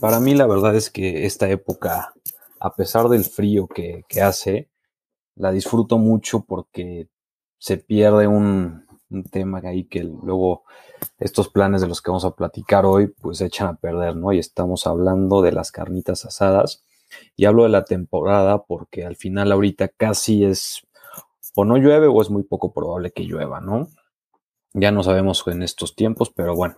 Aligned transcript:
para 0.00 0.20
mí, 0.20 0.34
la 0.34 0.46
verdad 0.46 0.74
es 0.74 0.90
que 0.90 1.26
esta 1.26 1.48
época, 1.48 2.12
a 2.60 2.74
pesar 2.74 3.08
del 3.08 3.24
frío 3.24 3.66
que, 3.66 4.04
hace, 4.22 4.70
la 5.36 5.52
disfruto 5.52 5.98
mucho 5.98 6.44
porque 6.44 7.08
se 7.58 7.78
pierde 7.78 8.26
un, 8.26 8.86
un, 9.10 9.24
tema 9.24 9.60
ahí 9.64 9.84
que 9.84 10.04
luego 10.04 10.64
estos 11.18 11.48
planes 11.48 11.80
de 11.80 11.88
los 11.88 12.00
que 12.00 12.10
vamos 12.10 12.24
a 12.24 12.34
platicar 12.34 12.86
hoy, 12.86 13.08
pues 13.08 13.38
se 13.38 13.46
echan 13.46 13.68
a 13.68 13.76
perder, 13.76 14.16
¿no? 14.16 14.32
Y 14.32 14.38
estamos 14.38 14.86
hablando 14.86 15.42
de 15.42 15.52
las 15.52 15.72
carnitas 15.72 16.24
asadas 16.24 16.84
y 17.36 17.46
hablo 17.46 17.64
de 17.64 17.68
la 17.70 17.84
temporada 17.84 18.64
porque 18.64 19.04
al 19.04 19.16
final 19.16 19.52
ahorita 19.52 19.88
casi 19.88 20.44
es 20.44 20.86
o 21.54 21.64
no 21.64 21.76
llueve 21.76 22.06
o 22.06 22.20
es 22.20 22.30
muy 22.30 22.42
poco 22.42 22.72
probable 22.72 23.12
que 23.12 23.24
llueva, 23.24 23.60
¿no? 23.60 23.88
Ya 24.72 24.90
no 24.90 25.02
sabemos 25.02 25.44
en 25.46 25.62
estos 25.62 25.94
tiempos, 25.94 26.30
pero 26.30 26.54
bueno, 26.56 26.76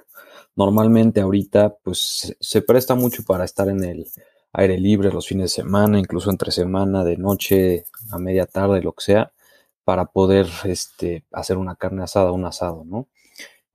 normalmente 0.56 1.20
ahorita 1.20 1.77
pues 1.83 2.37
se 2.41 2.62
presta 2.62 2.95
mucho 2.95 3.22
para 3.25 3.44
estar 3.44 3.69
en 3.69 3.84
el 3.84 4.06
aire 4.53 4.78
libre 4.78 5.12
los 5.12 5.27
fines 5.28 5.44
de 5.44 5.62
semana, 5.62 5.98
incluso 5.98 6.30
entre 6.30 6.50
semana, 6.50 7.05
de 7.05 7.17
noche, 7.19 7.84
a 8.11 8.19
media 8.19 8.47
tarde, 8.47 8.83
lo 8.83 8.92
que 8.92 9.05
sea, 9.05 9.33
para 9.84 10.06
poder 10.06 10.47
este, 10.64 11.25
hacer 11.33 11.58
una 11.58 11.77
carne 11.77 12.03
asada, 12.03 12.33
un 12.33 12.47
asado, 12.47 12.84
¿no? 12.84 13.08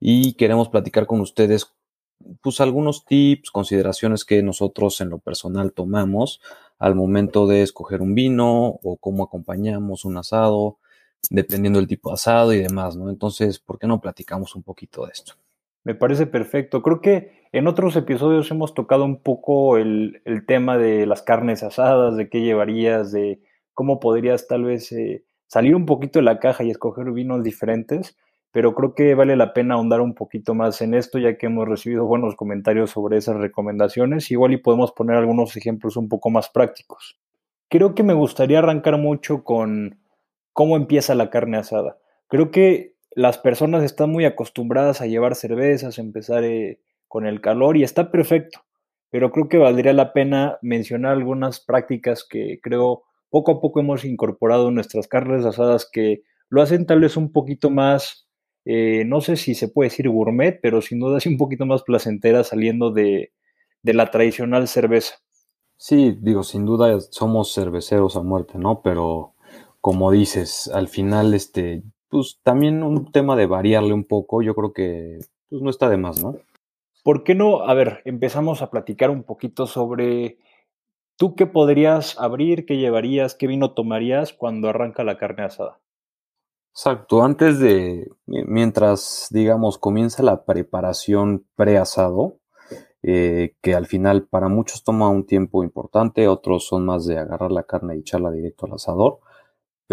Y 0.00 0.34
queremos 0.34 0.68
platicar 0.68 1.06
con 1.06 1.20
ustedes 1.20 1.72
pues 2.42 2.60
algunos 2.60 3.04
tips, 3.04 3.50
consideraciones 3.50 4.24
que 4.24 4.42
nosotros 4.42 5.00
en 5.00 5.10
lo 5.10 5.18
personal 5.18 5.72
tomamos 5.72 6.40
al 6.78 6.94
momento 6.94 7.46
de 7.46 7.62
escoger 7.62 8.02
un 8.02 8.14
vino 8.14 8.80
o 8.82 8.96
cómo 8.96 9.24
acompañamos 9.24 10.04
un 10.04 10.16
asado, 10.16 10.78
dependiendo 11.30 11.78
del 11.78 11.88
tipo 11.88 12.10
de 12.10 12.14
asado 12.14 12.52
y 12.52 12.58
demás, 12.58 12.96
¿no? 12.96 13.08
Entonces, 13.10 13.58
¿por 13.60 13.78
qué 13.78 13.86
no 13.86 14.00
platicamos 14.00 14.56
un 14.56 14.62
poquito 14.64 15.06
de 15.06 15.12
esto? 15.12 15.34
Me 15.84 15.94
parece 15.94 16.26
perfecto. 16.26 16.82
Creo 16.82 17.00
que 17.00 17.32
en 17.52 17.66
otros 17.66 17.96
episodios 17.96 18.50
hemos 18.50 18.74
tocado 18.74 19.04
un 19.04 19.22
poco 19.22 19.76
el, 19.76 20.22
tema 20.46 20.78
de 20.78 21.06
las 21.06 21.22
carnes 21.22 21.62
asadas, 21.62 22.16
de 22.16 22.28
qué 22.28 22.40
llevarías, 22.40 23.12
de 23.12 23.40
cómo 23.74 24.00
podrías 24.00 24.46
tal 24.46 24.64
vez 24.64 24.92
eh, 24.92 25.24
salir 25.46 25.74
un 25.74 25.86
poquito 25.86 26.18
de 26.18 26.24
la 26.24 26.38
caja 26.38 26.64
y 26.64 26.70
escoger 26.70 27.10
vinos 27.12 27.42
diferentes 27.42 28.16
pero 28.52 28.74
creo 28.74 28.94
que 28.94 29.14
vale 29.14 29.34
la 29.34 29.54
pena 29.54 29.74
ahondar 29.74 30.02
un 30.02 30.14
poquito 30.14 30.54
más 30.54 30.82
en 30.82 30.92
esto, 30.92 31.18
ya 31.18 31.38
que 31.38 31.46
hemos 31.46 31.66
recibido 31.66 32.04
buenos 32.04 32.36
comentarios 32.36 32.90
sobre 32.90 33.16
esas 33.16 33.38
recomendaciones. 33.38 34.30
Igual 34.30 34.52
y 34.52 34.58
podemos 34.58 34.92
poner 34.92 35.16
algunos 35.16 35.56
ejemplos 35.56 35.96
un 35.96 36.10
poco 36.10 36.28
más 36.28 36.50
prácticos. 36.50 37.18
Creo 37.70 37.94
que 37.94 38.02
me 38.02 38.12
gustaría 38.12 38.58
arrancar 38.58 38.98
mucho 38.98 39.42
con 39.42 39.98
cómo 40.52 40.76
empieza 40.76 41.14
la 41.14 41.30
carne 41.30 41.56
asada. 41.56 41.96
Creo 42.28 42.50
que 42.50 42.91
las 43.14 43.38
personas 43.38 43.82
están 43.84 44.10
muy 44.10 44.24
acostumbradas 44.24 45.00
a 45.00 45.06
llevar 45.06 45.34
cervezas, 45.34 45.98
empezar 45.98 46.44
eh, 46.44 46.80
con 47.08 47.26
el 47.26 47.40
calor 47.40 47.76
y 47.76 47.82
está 47.82 48.10
perfecto, 48.10 48.60
pero 49.10 49.30
creo 49.30 49.48
que 49.48 49.58
valdría 49.58 49.92
la 49.92 50.12
pena 50.12 50.58
mencionar 50.62 51.12
algunas 51.12 51.60
prácticas 51.60 52.26
que 52.28 52.58
creo 52.62 53.04
poco 53.30 53.52
a 53.52 53.60
poco 53.60 53.80
hemos 53.80 54.04
incorporado 54.04 54.68
en 54.68 54.74
nuestras 54.74 55.08
carnes 55.08 55.44
asadas 55.44 55.88
que 55.90 56.22
lo 56.48 56.62
hacen 56.62 56.86
tal 56.86 57.00
vez 57.00 57.16
un 57.16 57.32
poquito 57.32 57.70
más 57.70 58.22
eh, 58.64 59.04
no 59.06 59.20
sé 59.20 59.36
si 59.36 59.54
se 59.54 59.68
puede 59.68 59.90
decir 59.90 60.08
gourmet, 60.08 60.58
pero 60.60 60.80
sin 60.82 61.00
duda 61.00 61.18
es 61.18 61.26
un 61.26 61.36
poquito 61.36 61.66
más 61.66 61.82
placentera 61.82 62.44
saliendo 62.44 62.90
de, 62.90 63.32
la 63.82 64.10
tradicional 64.10 64.68
cerveza. 64.68 65.16
Sí, 65.76 66.16
digo, 66.20 66.44
sin 66.44 66.64
duda 66.64 67.00
somos 67.00 67.52
cerveceros 67.52 68.16
a 68.16 68.22
muerte, 68.22 68.58
¿no? 68.58 68.82
Pero 68.82 69.34
como 69.80 70.12
dices, 70.12 70.70
al 70.72 70.86
final, 70.86 71.34
este, 71.34 71.82
pues 72.12 72.38
también 72.42 72.82
un 72.82 73.10
tema 73.10 73.36
de 73.36 73.46
variarle 73.46 73.94
un 73.94 74.04
poco, 74.04 74.42
yo 74.42 74.54
creo 74.54 74.74
que 74.74 75.18
pues, 75.48 75.62
no 75.62 75.70
está 75.70 75.88
de 75.88 75.96
más, 75.96 76.22
¿no? 76.22 76.36
¿Por 77.02 77.24
qué 77.24 77.34
no? 77.34 77.62
A 77.62 77.72
ver, 77.72 78.02
empezamos 78.04 78.60
a 78.60 78.70
platicar 78.70 79.08
un 79.08 79.22
poquito 79.22 79.66
sobre 79.66 80.36
tú 81.16 81.34
qué 81.34 81.46
podrías 81.46 82.20
abrir, 82.20 82.66
qué 82.66 82.76
llevarías, 82.76 83.34
qué 83.34 83.46
vino 83.46 83.72
tomarías 83.72 84.34
cuando 84.34 84.68
arranca 84.68 85.04
la 85.04 85.16
carne 85.16 85.44
asada. 85.44 85.80
Exacto, 86.74 87.22
antes 87.22 87.58
de, 87.58 88.10
mientras, 88.26 89.28
digamos, 89.30 89.78
comienza 89.78 90.22
la 90.22 90.44
preparación 90.44 91.46
preasado, 91.56 92.40
eh, 93.02 93.54
que 93.62 93.74
al 93.74 93.86
final 93.86 94.26
para 94.28 94.48
muchos 94.48 94.84
toma 94.84 95.08
un 95.08 95.24
tiempo 95.24 95.64
importante, 95.64 96.28
otros 96.28 96.66
son 96.66 96.84
más 96.84 97.06
de 97.06 97.18
agarrar 97.18 97.52
la 97.52 97.62
carne 97.62 97.96
y 97.96 98.00
echarla 98.00 98.30
directo 98.30 98.66
al 98.66 98.74
asador, 98.74 99.20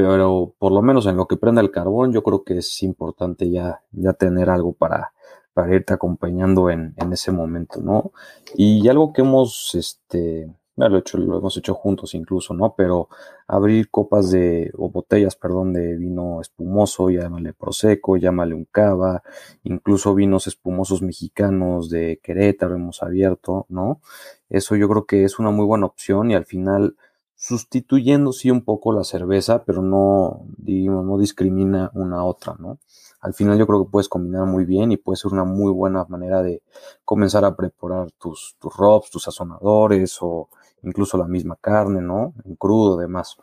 pero 0.04 0.54
por 0.58 0.72
lo 0.72 0.82
menos 0.82 1.06
en 1.08 1.18
lo 1.18 1.28
que 1.28 1.38
prende 1.38 1.62
el 1.62 1.72
carbón, 1.72 2.12
yo 2.12 2.24
creo 2.24 2.44
que 2.44 2.58
es 2.58 2.84
importante 2.84 3.50
ya, 3.50 3.82
ya 3.92 4.14
tener 4.14 4.50
algo 4.50 4.74
para, 4.74 5.14
para 5.54 5.76
irte 5.76 5.94
acompañando 5.94 6.70
en, 6.70 6.94
en 6.98 7.14
ese 7.14 7.32
momento, 7.32 7.82
¿no? 7.82 8.12
Y 8.56 8.88
algo 8.88 9.14
que 9.14 9.22
hemos, 9.22 9.76
este, 9.76 10.50
lo, 10.76 11.04
lo 11.18 11.38
hemos 11.40 11.58
hecho 11.58 11.74
juntos 11.74 12.14
incluso, 12.14 12.54
¿no? 12.54 12.76
Pero 12.78 13.10
abrir 13.48 13.90
copas 13.90 14.32
de, 14.32 14.72
o 14.78 14.90
botellas, 14.90 15.36
perdón, 15.36 15.74
de 15.74 15.98
vino 15.98 16.40
espumoso, 16.40 17.10
llámale 17.10 17.54
Prosecco, 17.54 18.18
llámale 18.18 18.56
un 18.56 18.66
cava, 18.66 19.22
incluso 19.64 20.16
vinos 20.16 20.48
espumosos 20.48 21.02
mexicanos 21.02 21.90
de 21.90 22.20
Querétaro 22.24 22.76
hemos 22.76 23.04
abierto, 23.04 23.66
¿no? 23.70 24.02
Eso 24.50 24.76
yo 24.76 24.88
creo 24.88 25.06
que 25.06 25.26
es 25.26 25.40
una 25.40 25.52
muy 25.52 25.66
buena 25.66 25.88
opción 25.88 26.32
y 26.32 26.36
al 26.36 26.46
final 26.46 26.96
sustituyendo 27.40 28.34
sí 28.34 28.52
un 28.52 28.62
poco 28.62 28.92
la 28.92 29.06
cerveza, 29.06 29.64
pero 29.64 29.82
no, 29.82 30.46
digamos, 30.58 31.06
no 31.06 31.18
discrimina 31.18 31.90
una 31.94 32.18
a 32.18 32.26
otra, 32.26 32.56
¿no? 32.60 32.80
Al 33.22 33.34
final 33.34 33.58
yo 33.58 33.66
creo 33.66 33.86
que 33.86 33.90
puedes 33.90 34.10
combinar 34.10 34.46
muy 34.46 34.66
bien 34.66 34.92
y 34.92 34.98
puede 34.98 35.16
ser 35.16 35.32
una 35.32 35.46
muy 35.46 35.72
buena 35.72 36.06
manera 36.10 36.44
de 36.44 36.62
comenzar 37.06 37.46
a 37.46 37.56
preparar 37.56 38.12
tus, 38.12 38.58
tus 38.60 38.74
tus 39.10 39.24
sazonadores 39.24 40.18
o 40.20 40.50
incluso 40.84 41.18
la 41.18 41.28
misma 41.28 41.56
carne, 41.56 42.02
¿no? 42.02 42.34
En 42.44 42.56
crudo, 42.58 42.98
demás. 42.98 43.38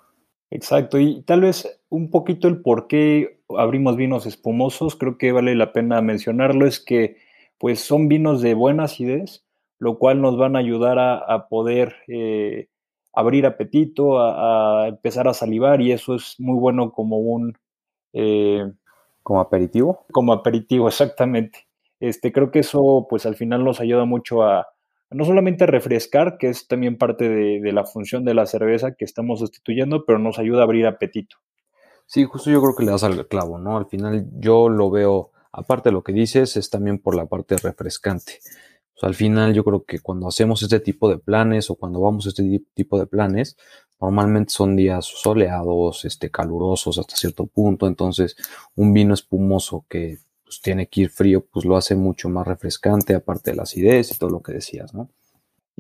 Exacto, 0.51 0.99
y 0.99 1.23
tal 1.23 1.41
vez 1.41 1.81
un 1.89 2.11
poquito 2.11 2.49
el 2.49 2.61
por 2.61 2.89
qué 2.89 3.41
abrimos 3.57 3.97
vinos 3.97 4.27
espumosos, 4.27 4.95
creo 4.95 5.17
que 5.17 5.33
vale 5.33 5.55
la 5.55 5.73
pena 5.73 6.03
mencionarlo, 6.03 6.67
es 6.67 6.81
que 6.81 7.17
pues 7.57 7.81
son 7.81 8.09
vinos 8.09 8.43
de 8.43 8.53
buena 8.53 8.85
acidez, 8.85 9.43
lo 9.79 9.99
cual 9.99 10.21
nos 10.21 10.37
van 10.37 10.55
a 10.55 10.59
ayudar 10.59 10.99
a, 10.99 11.49
poder 11.49 11.97
eh, 12.09 12.69
abrir 13.17 13.47
apetito, 13.47 14.21
a, 14.21 14.87
empezar 14.89 15.27
a 15.27 15.35
salivar 15.35 15.81
y 15.81 15.91
eso 15.91 16.15
es 16.15 16.37
muy 16.39 16.59
bueno 16.59 16.93
como 16.93 17.19
un... 17.19 17.59
Eh, 18.13 18.71
como 19.23 19.41
aperitivo. 19.41 20.05
Como 20.13 20.33
aperitivo, 20.33 20.87
exactamente. 20.87 21.67
Este, 21.99 22.31
creo 22.31 22.51
que 22.51 22.61
eso 22.61 23.07
pues 23.09 23.27
al 23.27 23.35
final 23.35 23.65
nos 23.65 23.81
ayuda 23.81 24.05
mucho 24.05 24.43
a, 24.43 24.69
no 25.11 25.25
solamente 25.25 25.67
refrescar, 25.67 26.37
que 26.39 26.49
es 26.49 26.69
también 26.69 26.99
parte 26.99 27.29
de, 27.29 27.73
la 27.73 27.85
función 27.85 28.25
de 28.25 28.35
la 28.35 28.47
cerveza 28.47 28.95
que 28.95 29.05
estamos 29.05 29.41
sustituyendo, 29.41 30.05
pero 30.05 30.19
nos 30.19 30.39
ayuda 30.39 30.61
a 30.61 30.65
abrir 30.65 30.87
apetito. 30.87 31.37
Sí, 32.05 32.25
justo 32.25 32.51
yo 32.51 32.61
creo 32.61 32.77
que 32.77 32.85
le 32.85 32.93
das 32.93 33.03
al 33.03 33.27
clavo, 33.27 33.59
¿no? 33.59 33.79
Al 33.79 33.87
final 33.87 34.27
yo 34.39 34.69
lo 34.69 34.91
veo, 34.91 35.33
aparte 35.53 35.89
de 35.89 35.95
lo 35.95 36.05
que 36.05 36.13
dices, 36.13 36.57
es 36.57 36.71
también 36.71 36.99
por 36.99 37.17
la 37.17 37.27
parte 37.27 37.57
refrescante. 37.57 38.41
Al 39.03 39.15
final 39.15 39.53
yo 39.53 39.65
creo 39.65 39.85
que 39.85 40.01
cuando 40.01 40.29
hacemos 40.29 40.63
este 40.63 40.81
tipo 40.81 41.09
de 41.09 41.19
planes 41.19 41.71
o 41.71 41.75
cuando 41.75 42.01
vamos 42.01 42.27
a 42.27 42.29
este 42.31 42.63
tipo 42.75 42.99
de 42.99 43.07
planes, 43.07 43.57
normalmente 44.01 44.53
son 44.53 44.77
días 44.77 45.05
soleados, 45.05 46.05
este, 46.05 46.31
calurosos 46.31 46.99
hasta 46.99 47.17
cierto 47.17 47.47
punto, 47.47 47.87
entonces 47.87 48.37
un 48.75 48.93
vino 48.93 49.15
espumoso 49.15 49.85
que 49.89 50.19
pues 50.45 50.61
tiene 50.61 50.87
que 50.87 51.03
ir 51.03 51.11
frío, 51.11 51.45
pues 51.45 51.65
lo 51.65 51.77
hace 51.77 51.97
mucho 51.97 52.29
más 52.29 52.47
refrescante, 52.47 53.15
aparte 53.15 53.51
de 53.51 53.57
la 53.57 53.65
acidez 53.65 54.13
y 54.13 54.19
todo 54.19 54.31
lo 54.31 54.43
que 54.43 54.53
decías, 54.53 54.95
¿no? 54.95 55.11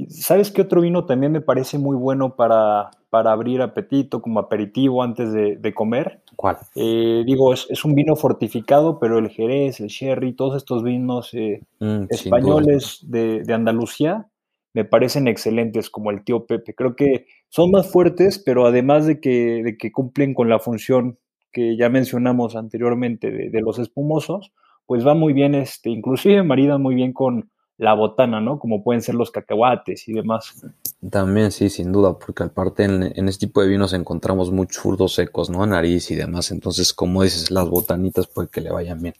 ¿Sabes 0.09 0.51
qué 0.51 0.61
otro 0.63 0.83
vino 0.83 1.07
también 1.07 1.33
me 1.33 1.41
parece 1.41 1.79
muy 1.79 1.97
bueno 1.97 2.37
para, 2.37 2.91
para 3.17 3.33
abrir 3.33 3.63
apetito, 3.63 4.21
como 4.21 4.41
aperitivo 4.41 5.03
antes 5.03 5.33
de, 5.33 5.73
comer? 5.73 6.21
¿Cuál? 6.37 6.59
Eh, 6.75 7.23
digo, 7.25 7.55
es, 7.55 7.83
un 7.83 7.95
vino 7.95 8.15
fortificado, 8.15 8.99
pero 8.99 9.19
el 9.19 9.31
Jerez, 9.31 9.81
el 9.81 9.87
Sherry, 9.87 10.35
todos 10.35 10.55
estos 10.55 10.83
vinos 10.83 11.33
eh, 11.33 11.63
mm, 11.81 12.09
españoles 12.11 13.01
de, 13.09 13.43
Andalucía 13.55 14.27
me 14.75 14.85
parecen 14.85 15.29
excelentes, 15.29 15.89
como 15.89 16.11
el 16.11 16.25
tío 16.25 16.45
Pepe. 16.45 16.75
Creo 16.75 16.95
que 16.95 17.25
son 17.49 17.71
más 17.71 17.91
fuertes, 17.91 18.39
pero 18.39 18.67
además 18.67 19.07
de 19.07 19.19
que, 19.19 19.63
de 19.65 19.79
que 19.79 19.91
cumplen 19.93 20.35
con 20.35 20.51
la 20.51 20.59
función 20.59 21.17
que 21.53 21.75
ya 21.79 21.89
mencionamos 21.89 22.55
anteriormente 22.55 23.31
de, 23.31 23.61
los 23.63 23.79
espumosos, 23.79 24.53
pues 24.85 25.07
va 25.07 25.15
muy 25.15 25.33
bien, 25.33 25.55
este, 25.55 25.89
inclusive 25.89 26.43
maridan 26.43 26.83
muy 26.83 26.95
bien 26.95 27.15
con 27.15 27.51
la 27.79 27.95
botana, 27.95 28.41
¿no? 28.41 28.59
Como 28.59 28.83
pueden 28.83 29.03
ser 29.03 29.15
los 29.15 29.31
cacahuates 29.31 30.09
y 30.09 30.15
demás. 30.15 30.65
También, 31.11 31.53
sí, 31.53 31.69
sin 31.69 31.93
duda, 31.93 32.19
porque 32.19 32.45
aparte 32.45 32.85
en, 32.85 33.13
en 33.15 33.29
este 33.29 33.47
tipo 33.47 33.63
de 33.63 33.69
vinos 33.69 33.93
encontramos 33.93 34.51
muchos 34.51 34.83
frutos 34.83 35.15
secos, 35.15 35.51
¿no? 35.51 35.65
Nariz 35.67 36.11
y 36.11 36.15
demás. 36.15 36.51
Entonces, 36.51 36.95
como 36.95 37.23
dices, 37.23 37.51
las 37.51 37.69
botanitas 37.69 38.27
puede 38.27 38.49
que 38.49 38.61
le 38.63 38.71
vayan 38.71 39.03
bien. 39.03 39.15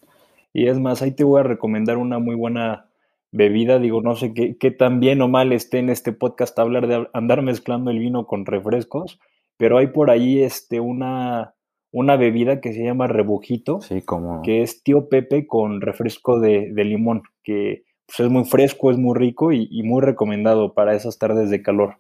Y 0.53 0.69
es 0.69 0.79
más, 0.79 1.03
ahí 1.03 1.11
te 1.11 1.25
voy 1.25 1.41
a 1.41 1.45
recomendar 1.45 1.99
una 1.99 2.19
muy 2.19 2.35
buena 2.35 2.87
bebida. 3.31 3.79
Digo, 3.79 4.01
no 4.01 4.17
sé 4.17 4.33
qué, 4.33 4.57
qué 4.57 4.71
tan 4.71 5.01
bien 5.01 5.21
o 5.21 5.29
mal 5.29 5.53
esté 5.53 5.79
en 5.79 5.91
este 5.91 6.13
podcast 6.13 6.59
hablar 6.59 6.87
de 6.87 7.09
andar 7.13 7.43
mezclando 7.43 7.91
el 7.91 7.99
vino 7.99 8.27
con 8.27 8.47
refrescos, 8.47 9.21
pero 9.59 9.77
hay 9.77 9.89
por 9.89 10.11
ahí 10.11 10.43
este, 10.43 10.81
una, 10.81 11.55
una 11.93 12.17
bebida 12.17 12.63
que 12.63 12.73
se 12.73 12.83
llama 12.85 13.07
rebujito, 13.07 13.83
Sí, 13.83 14.01
como. 14.01 14.41
que 14.41 14.63
es 14.63 14.83
tío 14.83 15.11
Pepe 15.11 15.47
con 15.47 15.83
refresco 15.83 16.41
de, 16.41 16.73
de 16.73 16.85
limón, 16.85 17.23
que 17.43 17.85
pues, 18.07 18.21
es 18.21 18.31
muy 18.31 18.45
fresco, 18.45 18.91
es 18.91 18.99
muy 18.99 19.19
rico 19.19 19.53
y, 19.53 19.69
y 19.71 19.83
muy 19.83 20.01
recomendado 20.03 20.73
para 20.75 20.95
esas 20.95 21.19
tardes 21.19 21.51
de 21.51 21.63
calor. 21.63 21.97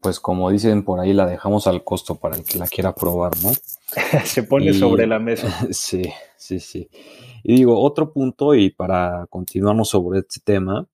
Pues 0.00 0.18
como 0.18 0.50
dicen 0.50 0.82
por 0.82 0.98
ahí, 0.98 1.12
la 1.12 1.26
dejamos 1.26 1.66
al 1.66 1.84
costo 1.84 2.14
para 2.16 2.36
el 2.36 2.44
que 2.44 2.58
la 2.58 2.66
quiera 2.66 2.94
probar, 2.94 3.32
¿no? 3.42 3.50
se 4.24 4.42
pone 4.44 4.70
Y- 4.70 4.74
sobre 4.74 5.06
la 5.06 5.18
mesa. 5.18 5.48
Sí, 5.72 6.02
sí, 6.36 6.58
sí. 6.58 6.88
Y 7.42 7.56
digo, 7.56 7.78
otro 7.82 8.12
punto, 8.12 8.54
y 8.54 8.70
para 8.70 9.26
continuarnos 9.28 9.90
sobre 9.90 10.20
este 10.20 10.40
tema, 10.42 10.86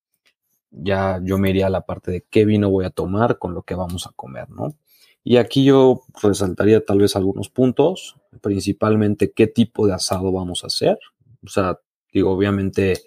ya 0.70 1.20
yo 1.22 1.38
me 1.38 1.50
iría 1.50 1.68
a 1.68 1.70
la 1.70 1.82
parte 1.82 2.10
de 2.10 2.24
qué 2.28 2.44
vino 2.44 2.68
voy 2.70 2.84
a 2.84 2.90
tomar 2.90 3.38
con 3.38 3.54
lo 3.54 3.62
que 3.62 3.74
vamos 3.76 4.06
a 4.06 4.12
comer, 4.16 4.50
¿no? 4.50 4.74
Y 5.22 5.38
aquí 5.38 5.64
yo 5.64 6.02
resaltaría 6.22 6.84
tal 6.84 6.98
vez 6.98 7.16
algunos 7.16 7.48
puntos, 7.48 8.16
principalmente 8.42 9.32
qué 9.32 9.46
tipo 9.46 9.86
de 9.86 9.94
asado 9.94 10.30
vamos 10.32 10.62
a 10.62 10.68
hacer. 10.68 10.98
O 11.44 11.48
sea, 11.48 11.78
digo, 12.12 12.30
obviamente, 12.32 13.00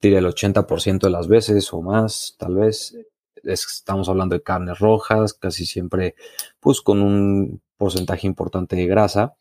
diría 0.00 0.18
el 0.20 0.26
80% 0.26 1.06
de 1.06 1.12
las 1.12 1.28
veces 1.28 1.72
o 1.72 1.82
más, 1.82 2.34
tal 2.38 2.56
vez, 2.56 2.94
es- 3.42 3.66
estamos 3.66 4.08
hablando 4.08 4.34
de 4.34 4.42
carnes 4.42 4.78
rojas, 4.78 5.34
casi 5.34 5.66
siempre, 5.66 6.14
pues 6.60 6.80
con 6.80 7.02
un 7.02 7.60
porcentaje 7.76 8.26
importante 8.26 8.76
de 8.76 8.86
grasa. 8.86 9.34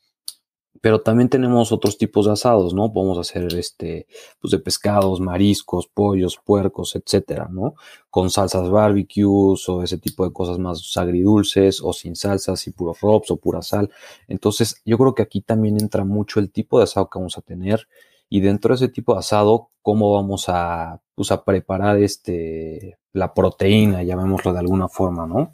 Pero 0.81 1.01
también 1.01 1.29
tenemos 1.29 1.71
otros 1.73 1.97
tipos 1.97 2.25
de 2.27 2.31
asados, 2.33 2.73
¿no? 2.73 2.93
Podemos 2.93 3.17
hacer 3.17 3.53
este, 3.55 4.07
pues 4.39 4.51
de 4.51 4.59
pescados, 4.59 5.19
mariscos, 5.19 5.87
pollos, 5.87 6.39
puercos, 6.45 6.95
etcétera, 6.95 7.49
¿no? 7.51 7.73
Con 8.09 8.29
salsas 8.29 8.69
barbecues 8.69 9.67
o 9.67 9.83
ese 9.83 9.97
tipo 9.97 10.25
de 10.25 10.31
cosas 10.31 10.57
más 10.59 10.95
agridulces 10.97 11.81
o 11.83 11.91
sin 11.91 12.15
salsas 12.15 12.65
y 12.67 12.71
puros 12.71 13.01
rubs 13.01 13.31
o 13.31 13.37
pura 13.37 13.61
sal. 13.61 13.89
Entonces, 14.27 14.81
yo 14.85 14.97
creo 14.97 15.15
que 15.15 15.23
aquí 15.23 15.41
también 15.41 15.77
entra 15.81 16.05
mucho 16.05 16.39
el 16.39 16.49
tipo 16.51 16.77
de 16.77 16.85
asado 16.85 17.09
que 17.09 17.19
vamos 17.19 17.37
a 17.37 17.41
tener 17.41 17.87
y 18.29 18.41
dentro 18.41 18.69
de 18.69 18.85
ese 18.85 18.93
tipo 18.93 19.13
de 19.13 19.19
asado, 19.19 19.69
cómo 19.81 20.13
vamos 20.13 20.45
a, 20.47 21.01
pues, 21.15 21.31
a 21.31 21.43
preparar 21.43 21.97
este, 21.97 22.97
la 23.11 23.33
proteína, 23.33 24.03
llamémoslo 24.03 24.53
de 24.53 24.59
alguna 24.59 24.87
forma, 24.87 25.25
¿no? 25.25 25.53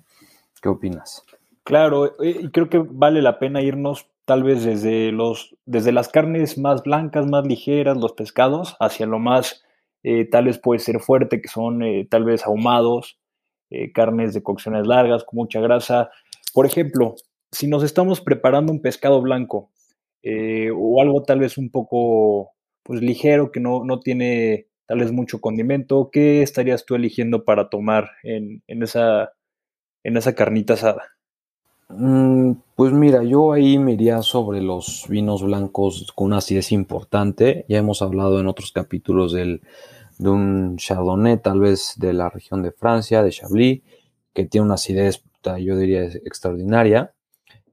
¿Qué 0.62 0.70
opinas? 0.70 1.24
Claro, 1.64 2.22
eh, 2.22 2.42
y 2.42 2.50
creo 2.50 2.70
que 2.70 2.78
vale 2.80 3.22
la 3.22 3.40
pena 3.40 3.62
irnos 3.62 4.08
tal 4.26 4.44
vez 4.44 4.64
desde 4.66 5.12
los, 5.12 5.56
desde 5.66 5.92
las 5.92 6.10
carnes 6.10 6.58
más 6.58 6.84
blancas, 6.84 7.28
más 7.28 7.46
ligeras, 7.46 7.98
los 7.98 8.14
pescados, 8.14 8.76
hacia 8.80 9.06
lo 9.06 9.20
más 9.20 9.64
eh, 10.04 10.26
tal 10.26 10.46
vez 10.46 10.60
puede 10.60 10.80
ser 10.80 11.00
fuerte, 11.00 11.42
que 11.42 11.48
son 11.48 11.82
eh, 11.82 12.08
tal 12.10 12.26
vez 12.26 12.46
ahumados, 12.46 13.20
carnes 13.94 14.34
de 14.34 14.42
cocciones 14.42 14.88
largas, 14.88 15.26
con 15.26 15.38
mucha 15.38 15.60
grasa. 15.60 16.10
Por 16.54 16.66
ejemplo, 16.66 17.16
si 17.52 17.68
nos 17.68 17.84
estamos 17.84 18.22
preparando 18.22 18.72
un 18.72 18.82
pescado 18.82 19.22
blanco 19.22 19.72
o 20.24 21.02
algo 21.02 21.24
tal 21.24 21.40
vez 21.40 21.58
un 21.58 21.70
poco 21.70 22.55
pues 22.86 23.02
ligero, 23.04 23.52
que 23.52 23.62
no, 23.62 23.86
no 23.86 24.02
tiene 24.02 24.68
tal 24.88 25.00
vez 25.02 25.12
mucho 25.14 25.42
condimento, 25.42 26.12
¿qué 26.14 26.44
estarías 26.44 26.86
tú 26.86 26.96
eligiendo 26.96 27.46
para 27.46 27.70
tomar 27.70 28.12
en, 28.24 28.64
en 28.68 28.84
esa, 28.84 29.34
en 30.04 30.18
esa 30.18 30.36
carnita 30.36 30.76
asada? 30.76 31.04
Mm, 31.90 32.54
Pues 32.76 32.92
mira, 32.94 33.24
yo 33.24 33.52
ahí 33.54 33.78
me 33.80 33.94
iría 33.94 34.22
sobre 34.22 34.62
los 34.62 35.06
vinos 35.10 35.44
blancos 35.44 36.12
con 36.16 36.28
una 36.28 36.38
acidez 36.38 36.72
importante. 36.72 37.66
Ya 37.70 37.78
hemos 37.78 38.02
hablado 38.02 38.40
en 38.40 38.48
otros 38.48 38.72
capítulos 38.72 39.34
del, 39.34 39.62
de 40.20 40.30
un 40.30 40.78
Chardonnay, 40.78 41.42
tal 41.42 41.60
vez 41.62 41.94
de 41.98 42.14
la 42.14 42.30
región 42.30 42.64
de 42.64 42.72
Francia, 42.72 43.24
de 43.24 43.32
Chablis, 43.32 43.82
que 44.34 44.46
tiene 44.46 44.66
una 44.66 44.76
acidez, 44.76 45.24
yo 45.62 45.78
diría, 45.78 46.04
extraordinaria. 46.06 47.14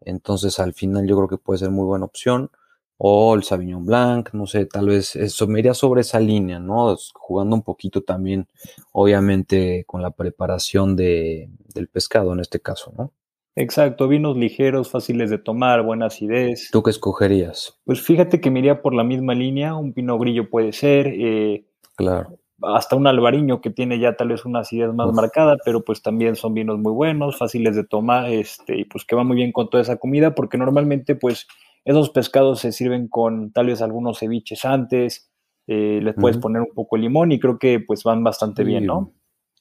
Entonces 0.02 0.58
al 0.60 0.74
final 0.74 1.06
yo 1.08 1.16
creo 1.16 1.28
que 1.28 1.38
puede 1.38 1.58
ser 1.60 1.70
muy 1.70 1.86
buena 1.86 2.06
opción. 2.06 2.50
O 2.98 3.34
el 3.34 3.42
Sauvignon 3.42 3.84
Blanc, 3.84 4.32
no 4.32 4.46
sé, 4.46 4.66
tal 4.66 4.86
vez 4.86 5.16
eso 5.16 5.46
me 5.48 5.58
iría 5.58 5.74
sobre 5.74 6.02
esa 6.02 6.20
línea, 6.20 6.60
¿no? 6.60 6.96
Jugando 7.14 7.56
un 7.56 7.62
poquito 7.62 8.02
también, 8.02 8.46
obviamente, 8.92 9.84
con 9.86 10.02
la 10.02 10.10
preparación 10.12 10.94
de, 10.94 11.48
del 11.74 11.88
pescado 11.88 12.32
en 12.32 12.40
este 12.40 12.60
caso, 12.60 12.92
¿no? 12.96 13.12
Exacto, 13.54 14.08
vinos 14.08 14.36
ligeros, 14.36 14.90
fáciles 14.90 15.28
de 15.30 15.38
tomar, 15.38 15.82
buena 15.82 16.06
acidez. 16.06 16.70
¿Tú 16.72 16.82
qué 16.82 16.90
escogerías? 16.90 17.78
Pues 17.84 18.00
fíjate 18.00 18.40
que 18.40 18.50
me 18.50 18.60
iría 18.60 18.80
por 18.80 18.94
la 18.94 19.04
misma 19.04 19.34
línea, 19.34 19.74
un 19.74 19.92
pino 19.92 20.18
grillo 20.18 20.48
puede 20.48 20.72
ser, 20.72 21.08
eh, 21.08 21.66
Claro. 21.96 22.38
hasta 22.62 22.96
un 22.96 23.06
albariño 23.06 23.60
que 23.60 23.68
tiene 23.70 23.98
ya 23.98 24.16
tal 24.16 24.28
vez 24.28 24.46
una 24.46 24.60
acidez 24.60 24.94
más 24.94 25.08
Uf. 25.08 25.14
marcada, 25.16 25.56
pero 25.64 25.84
pues 25.84 26.00
también 26.00 26.36
son 26.36 26.54
vinos 26.54 26.78
muy 26.78 26.92
buenos, 26.92 27.36
fáciles 27.36 27.76
de 27.76 27.84
tomar, 27.84 28.30
este, 28.30 28.78
y 28.78 28.84
pues 28.84 29.04
que 29.04 29.16
va 29.16 29.24
muy 29.24 29.36
bien 29.36 29.52
con 29.52 29.68
toda 29.68 29.82
esa 29.82 29.96
comida, 29.96 30.34
porque 30.34 30.56
normalmente 30.56 31.14
pues 31.14 31.46
esos 31.84 32.10
pescados 32.10 32.60
se 32.60 32.72
sirven 32.72 33.08
con 33.08 33.52
tal 33.52 33.66
vez 33.66 33.82
algunos 33.82 34.18
ceviches 34.18 34.64
antes, 34.64 35.30
eh, 35.66 36.00
les 36.02 36.14
puedes 36.14 36.38
poner 36.38 36.62
un 36.62 36.74
poco 36.74 36.96
de 36.96 37.02
limón 37.02 37.32
y 37.32 37.38
creo 37.38 37.58
que 37.58 37.80
pues 37.80 38.02
van 38.02 38.24
bastante 38.24 38.64
bien, 38.64 38.86
¿no? 38.86 39.12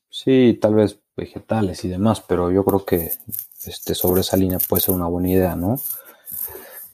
Sí, 0.10 0.58
tal 0.60 0.76
vez 0.76 1.00
vegetales 1.16 1.86
y 1.86 1.90
demás, 1.90 2.22
pero 2.22 2.52
yo 2.52 2.66
creo 2.66 2.86
que 2.86 3.12
este, 3.66 3.96
sobre 3.96 4.22
esa 4.22 4.38
línea 4.38 4.58
puede 4.68 4.82
ser 4.82 4.96
una 4.96 5.08
buena 5.08 5.30
idea, 5.30 5.56
¿no? 5.56 5.78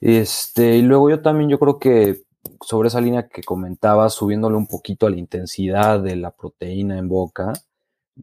Este, 0.01 0.77
y 0.77 0.81
luego 0.81 1.09
yo 1.09 1.21
también, 1.21 1.50
yo 1.50 1.57
creo 1.57 1.79
que 1.79 2.24
sobre 2.62 2.89
esa 2.89 3.01
línea 3.01 3.27
que 3.27 3.44
comentaba, 3.44 4.09
subiéndole 4.09 4.56
un 4.56 4.68
poquito 4.68 5.07
a 5.07 5.09
la 5.09 5.18
intensidad 5.18 6.00
de 6.00 6.15
la 6.15 6.31
proteína 6.31 6.97
en 6.97 7.07
boca, 7.07 7.53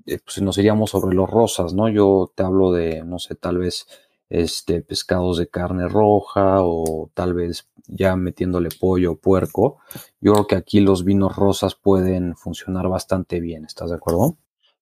eh, 0.06 0.18
pues 0.24 0.40
nos 0.42 0.58
iríamos 0.58 0.90
sobre 0.90 1.14
los 1.14 1.28
rosas, 1.30 1.72
¿no? 1.74 1.88
Yo 1.88 2.32
te 2.34 2.42
hablo 2.42 2.72
de, 2.72 3.04
no 3.04 3.18
sé, 3.18 3.34
tal 3.34 3.58
vez 3.58 3.86
este, 4.28 4.82
pescados 4.82 5.38
de 5.38 5.48
carne 5.48 5.88
roja 5.88 6.62
o 6.62 7.10
tal 7.14 7.34
vez 7.34 7.68
ya 7.86 8.16
metiéndole 8.16 8.68
pollo 8.78 9.12
o 9.12 9.16
puerco. 9.16 9.78
Yo 10.20 10.32
creo 10.32 10.46
que 10.46 10.56
aquí 10.56 10.80
los 10.80 11.04
vinos 11.04 11.36
rosas 11.36 11.74
pueden 11.74 12.36
funcionar 12.36 12.88
bastante 12.88 13.40
bien, 13.40 13.64
¿estás 13.64 13.90
de 13.90 13.96
acuerdo? 13.96 14.36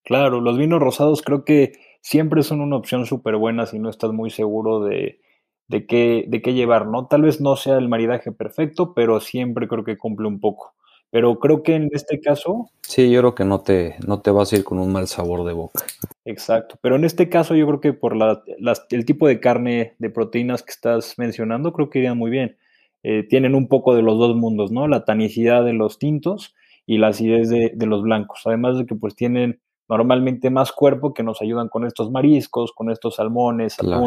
Claro, 0.05 0.41
los 0.41 0.59
vinos 0.59 0.81
rosados 0.81 1.23
creo 1.23 1.45
que 1.45 1.73
siempre 2.01 2.43
son 2.43 2.61
una 2.61 2.77
opción 2.77 3.07
súper 3.07 3.37
buena 3.37 3.67
si 3.67 3.79
no 3.79 3.89
estás 3.89 4.13
muy 4.13 4.31
seguro 4.31 4.81
de, 4.81 5.21
de 5.69 5.87
qué, 5.87 6.25
de 6.29 6.43
qué 6.43 6.55
llevar, 6.55 6.87
¿no? 6.87 7.07
Tal 7.07 7.23
vez 7.23 7.41
no 7.41 7.57
sea 7.57 7.79
el 7.79 7.89
maridaje 7.89 8.33
perfecto, 8.33 8.95
pero 8.95 9.21
siempre 9.21 9.69
creo 9.69 9.85
que 9.85 9.97
cumple 9.97 10.29
un 10.29 10.41
poco. 10.41 10.75
Pero 11.13 11.39
creo 11.39 11.63
que 11.63 11.75
en 11.77 11.91
este 11.93 12.21
caso, 12.21 12.71
Sí, 12.81 13.11
yo 13.11 13.21
creo 13.21 13.35
que 13.37 13.45
no 13.45 13.61
te, 13.61 13.97
no 14.07 14.21
te 14.21 14.33
vas 14.33 14.53
a 14.53 14.57
ir 14.57 14.65
con 14.65 14.79
un 14.81 14.91
mal 14.93 15.07
sabor 15.07 15.45
de 15.47 15.53
boca. 15.53 15.85
exacto, 16.25 16.77
pero 16.83 16.97
en 16.97 17.05
este 17.05 17.29
caso 17.29 17.55
yo 17.55 17.67
creo 17.67 17.81
que 17.81 17.93
por 17.93 18.17
la, 18.17 18.43
las- 18.59 18.87
el 18.91 19.05
tipo 19.05 19.29
de 19.29 19.39
carne, 19.39 19.95
de 19.99 20.11
proteínas 20.11 20.63
que 20.63 20.71
estás 20.73 21.19
mencionando, 21.19 21.73
creo 21.73 21.91
que 21.91 22.01
irían 22.01 22.19
muy 22.19 22.31
bien. 22.31 22.57
Eh, 23.05 23.25
tienen 23.29 23.55
un 23.55 23.69
poco 23.69 23.95
de 23.95 24.03
los 24.03 24.19
dos 24.19 24.35
mundos, 24.37 24.73
¿no? 24.73 24.89
La 24.89 25.05
tanicidad 25.05 25.65
de 25.65 25.75
los 25.75 25.99
tintos 25.99 26.55
y 26.87 26.99
la 26.99 27.09
acidez 27.09 27.49
de, 27.51 27.73
de 27.75 27.87
los 27.87 28.03
blancos. 28.03 28.41
Además 28.47 28.79
de 28.79 28.87
que 28.87 28.95
pues 28.95 29.15
tienen 29.15 29.61
normalmente 29.89 30.51
más 30.51 30.73
cuerpo 30.73 31.13
que 31.13 31.23
nos 31.23 31.43
ayudan 31.43 31.69
con 31.69 31.85
estos 31.87 32.11
mariscos, 32.11 32.73
con 32.73 32.91
estos 32.91 33.17
salmones, 33.17 33.77
Claro. 33.77 34.03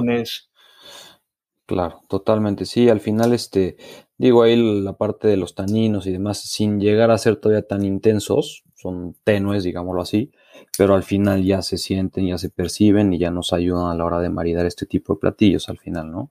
Claro, 1.66 2.02
totalmente. 2.08 2.66
Sí, 2.66 2.90
al 2.90 3.00
final, 3.00 3.34
este, 3.34 3.78
digo 4.18 4.44
ahí 4.44 4.56
la 4.56 4.94
parte 4.94 5.28
de 5.28 5.38
los 5.38 5.56
taninos 5.56 6.06
y 6.06 6.12
demás, 6.12 6.40
sin 6.40 6.80
llegar 6.80 7.10
a 7.10 7.18
ser 7.18 7.38
todavía 7.38 7.66
tan 7.68 7.84
intensos, 7.84 8.64
son 8.76 9.16
tenues, 9.24 9.64
digámoslo 9.64 10.02
así, 10.02 10.32
pero 10.78 10.94
al 10.94 11.04
final 11.04 11.44
ya 11.44 11.64
se 11.64 11.78
sienten, 11.78 12.28
ya 12.28 12.38
se 12.38 12.50
perciben 12.50 13.14
y 13.14 13.18
ya 13.18 13.32
nos 13.32 13.52
ayudan 13.52 13.88
a 13.88 13.96
la 13.96 14.06
hora 14.06 14.20
de 14.20 14.30
maridar 14.30 14.66
este 14.68 14.86
tipo 14.86 15.14
de 15.14 15.20
platillos 15.20 15.68
al 15.70 15.80
final, 15.80 16.12
¿no? 16.12 16.30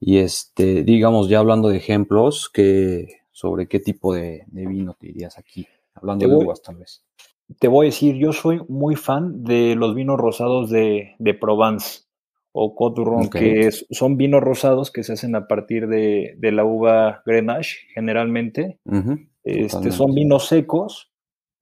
Y 0.00 0.18
este, 0.18 0.82
digamos, 0.82 1.28
ya 1.28 1.38
hablando 1.38 1.68
de 1.68 1.76
ejemplos, 1.76 2.50
que, 2.52 3.20
sobre 3.30 3.68
qué 3.68 3.78
tipo 3.78 4.12
de, 4.12 4.44
de 4.48 4.66
vino 4.66 4.96
te 4.98 5.06
dirías 5.06 5.38
aquí, 5.38 5.68
hablando 5.94 6.26
de 6.26 6.34
uvas 6.34 6.62
tal 6.62 6.76
vez. 6.76 7.04
Te 7.60 7.68
voy 7.68 7.86
a 7.86 7.90
decir, 7.90 8.16
yo 8.16 8.32
soy 8.32 8.62
muy 8.68 8.96
fan 8.96 9.44
de 9.44 9.76
los 9.76 9.94
vinos 9.94 10.18
rosados 10.18 10.70
de, 10.70 11.14
de 11.18 11.34
Provence 11.34 12.03
o 12.56 12.74
Côte 12.76 13.00
du 13.00 13.04
Rhône, 13.04 13.26
Ok. 13.26 13.32
que 13.36 13.66
es- 13.66 13.84
son 13.90 14.16
vinos 14.16 14.40
rosados 14.40 14.92
que 14.92 15.02
se 15.02 15.14
hacen 15.14 15.34
a 15.34 15.48
partir 15.48 15.88
de, 15.88 16.36
de 16.38 16.52
la 16.52 16.64
uva 16.64 17.22
Grenache, 17.26 17.78
generalmente. 17.92 18.78
Este, 19.42 19.90
son 19.90 20.14
vinos 20.14 20.46
secos. 20.46 21.10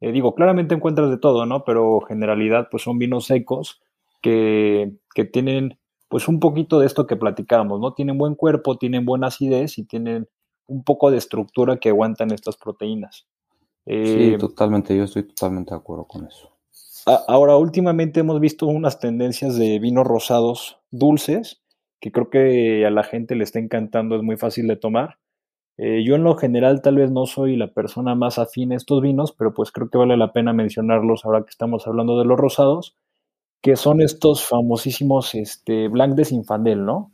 Eh, 0.02 0.12
digo, 0.12 0.34
claramente 0.34 0.74
encuentras 0.74 1.08
de 1.08 1.16
todo, 1.16 1.46
¿no? 1.46 1.64
Pero 1.64 2.00
generalidad, 2.02 2.68
pues 2.70 2.82
son 2.82 2.98
vinos 2.98 3.24
secos 3.26 3.80
que, 4.20 4.92
que 5.14 5.24
tienen, 5.24 5.78
pues 6.08 6.28
un 6.28 6.40
poquito 6.40 6.78
de 6.78 6.86
esto 6.86 7.06
que 7.06 7.16
platicábamos, 7.16 7.80
¿no? 7.80 7.94
Tienen 7.94 8.18
buen 8.18 8.34
cuerpo, 8.34 8.76
tienen 8.76 9.06
buena 9.06 9.28
acidez 9.28 9.78
y 9.78 9.84
tienen 9.84 10.28
un 10.66 10.84
poco 10.84 11.10
de 11.10 11.16
estructura 11.18 11.78
que 11.78 11.88
aguantan 11.88 12.32
estas 12.32 12.56
proteínas. 12.58 13.26
sí, 13.86 14.36
totalmente, 14.38 14.94
yo 14.96 15.04
estoy 15.04 15.22
totalmente 15.24 15.70
de 15.74 15.78
acuerdo 15.80 16.04
con 16.04 16.26
eso. 16.26 16.50
Ahora, 17.06 17.56
últimamente 17.56 18.20
hemos 18.20 18.40
visto 18.40 18.66
unas 18.66 19.00
tendencias 19.00 19.56
de 19.56 19.78
vinos 19.80 20.06
rosados 20.06 20.78
dulces, 20.90 21.60
que 22.00 22.12
creo 22.12 22.30
que 22.30 22.86
a 22.86 22.90
la 22.90 23.02
gente 23.02 23.34
le 23.34 23.44
está 23.44 23.58
encantando, 23.58 24.14
es 24.16 24.22
muy 24.22 24.36
fácil 24.36 24.68
de 24.68 24.76
tomar. 24.76 25.18
Eh, 25.78 26.04
yo 26.04 26.14
en 26.14 26.22
lo 26.22 26.36
general 26.36 26.80
tal 26.80 26.96
vez 26.96 27.10
no 27.10 27.26
soy 27.26 27.56
la 27.56 27.72
persona 27.72 28.14
más 28.14 28.38
afín 28.38 28.72
a 28.72 28.76
estos 28.76 29.02
vinos, 29.02 29.32
pero 29.32 29.52
pues 29.52 29.72
creo 29.72 29.88
que 29.90 29.98
vale 29.98 30.16
la 30.16 30.32
pena 30.32 30.52
mencionarlos 30.52 31.24
ahora 31.24 31.42
que 31.42 31.50
estamos 31.50 31.86
hablando 31.86 32.18
de 32.18 32.24
los 32.24 32.38
rosados, 32.38 32.96
que 33.62 33.74
son 33.76 34.00
estos 34.00 34.44
famosísimos 34.44 35.34
este, 35.34 35.88
Blanc 35.88 36.14
de 36.14 36.24
Sinfandel, 36.24 36.84
¿no? 36.84 37.12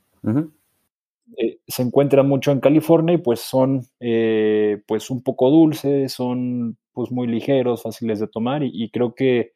Eh, 1.37 1.61
se 1.67 1.83
encuentran 1.83 2.29
mucho 2.29 2.51
en 2.51 2.61
California 2.61 3.15
y 3.15 3.19
pues 3.19 3.41
son 3.41 3.87
eh, 4.01 4.83
pues 4.87 5.09
un 5.09 5.23
poco 5.23 5.51
dulces, 5.51 6.13
son 6.13 6.77
pues 6.93 7.11
muy 7.11 7.27
ligeros, 7.27 7.83
fáciles 7.83 8.19
de 8.21 8.29
tomar 8.29 8.63
y 8.65 8.91
creo 8.91 9.15
que 9.15 9.53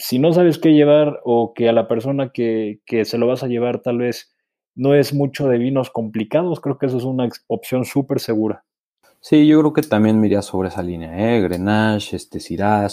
si 0.00 0.18
no 0.18 0.32
sabes 0.32 0.58
qué 0.58 0.72
llevar 0.72 1.20
o 1.24 1.52
que 1.54 1.68
a 1.68 1.72
la 1.72 1.86
persona 1.86 2.30
que, 2.30 2.80
se 3.04 3.18
lo 3.18 3.26
vas 3.26 3.42
a 3.42 3.48
llevar 3.48 3.82
tal 3.82 3.98
vez 3.98 4.34
no 4.74 4.94
es 4.94 5.12
mucho 5.12 5.46
de 5.46 5.58
vinos 5.58 5.90
complicados, 5.90 6.60
creo 6.60 6.78
que 6.78 6.86
eso 6.86 6.96
es 6.96 7.04
una 7.04 7.28
opción 7.48 7.84
súper 7.84 8.18
segura. 8.18 8.64
Sí, 9.20 9.46
yo 9.46 9.60
creo 9.60 9.72
que 9.74 9.82
también 9.82 10.18
me 10.18 10.26
iría 10.26 10.40
sobre 10.40 10.70
esa 10.70 10.82
línea, 10.82 11.36
¿eh? 11.36 11.42
Grenache, 11.42 12.16
este, 12.16 12.40
Syrah. 12.40 12.88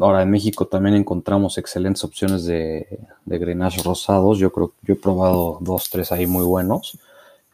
Ahora 0.00 0.22
en 0.22 0.30
México 0.30 0.66
también 0.66 0.96
encontramos 0.96 1.56
excelentes 1.58 2.02
opciones 2.02 2.44
de, 2.44 2.98
de 3.24 3.38
Grenache 3.38 3.82
rosados. 3.82 4.38
Yo 4.38 4.50
creo 4.50 4.70
que 4.70 4.74
yo 4.82 4.94
he 4.94 4.96
probado 4.96 5.58
dos, 5.60 5.88
tres 5.90 6.10
ahí 6.10 6.26
muy 6.26 6.44
buenos. 6.44 6.98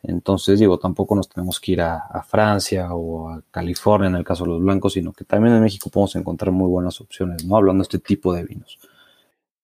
Entonces, 0.06 0.60
digo, 0.60 0.78
tampoco 0.78 1.14
nos 1.14 1.28
tenemos 1.28 1.58
que 1.58 1.72
ir 1.72 1.80
a, 1.80 2.22
Francia 2.28 2.94
o 2.94 3.30
a 3.30 3.42
California 3.50 4.08
en 4.08 4.16
el 4.16 4.24
caso 4.24 4.44
de 4.44 4.50
los 4.50 4.60
blancos, 4.60 4.92
sino 4.92 5.12
que 5.12 5.24
también 5.24 5.54
en 5.54 5.62
México 5.62 5.88
podemos 5.88 6.14
encontrar 6.16 6.52
muy 6.52 6.68
buenas 6.68 7.00
opciones, 7.00 7.44
¿no? 7.44 7.56
Hablando 7.56 7.82
de 7.82 7.84
este 7.84 7.98
tipo 7.98 8.34
de 8.34 8.44
vinos. 8.44 8.78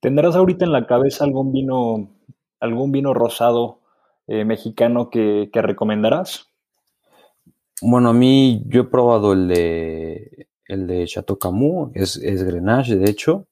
¿Tendrás 0.00 0.36
ahorita 0.36 0.64
en 0.64 0.72
la 0.72 0.86
cabeza 0.86 1.24
algún 1.24 1.52
vino, 1.52 2.08
algún 2.58 2.90
vino 2.90 3.12
rosado 3.12 3.80
eh, 4.26 4.46
mexicano 4.46 5.10
que, 5.10 5.50
recomendarás? 5.52 6.46
Bueno, 7.82 8.08
a 8.08 8.14
mí 8.14 8.62
yo 8.66 8.82
he 8.82 8.84
probado 8.84 9.34
el 9.34 9.48
de 9.48 10.46
el 10.66 10.86
de 10.86 11.04
Chateau 11.06 11.36
Camus, 11.36 11.90
es, 11.94 12.16
es 12.16 12.44
Grenache, 12.44 12.96
de 12.96 13.10
hecho, 13.10 13.46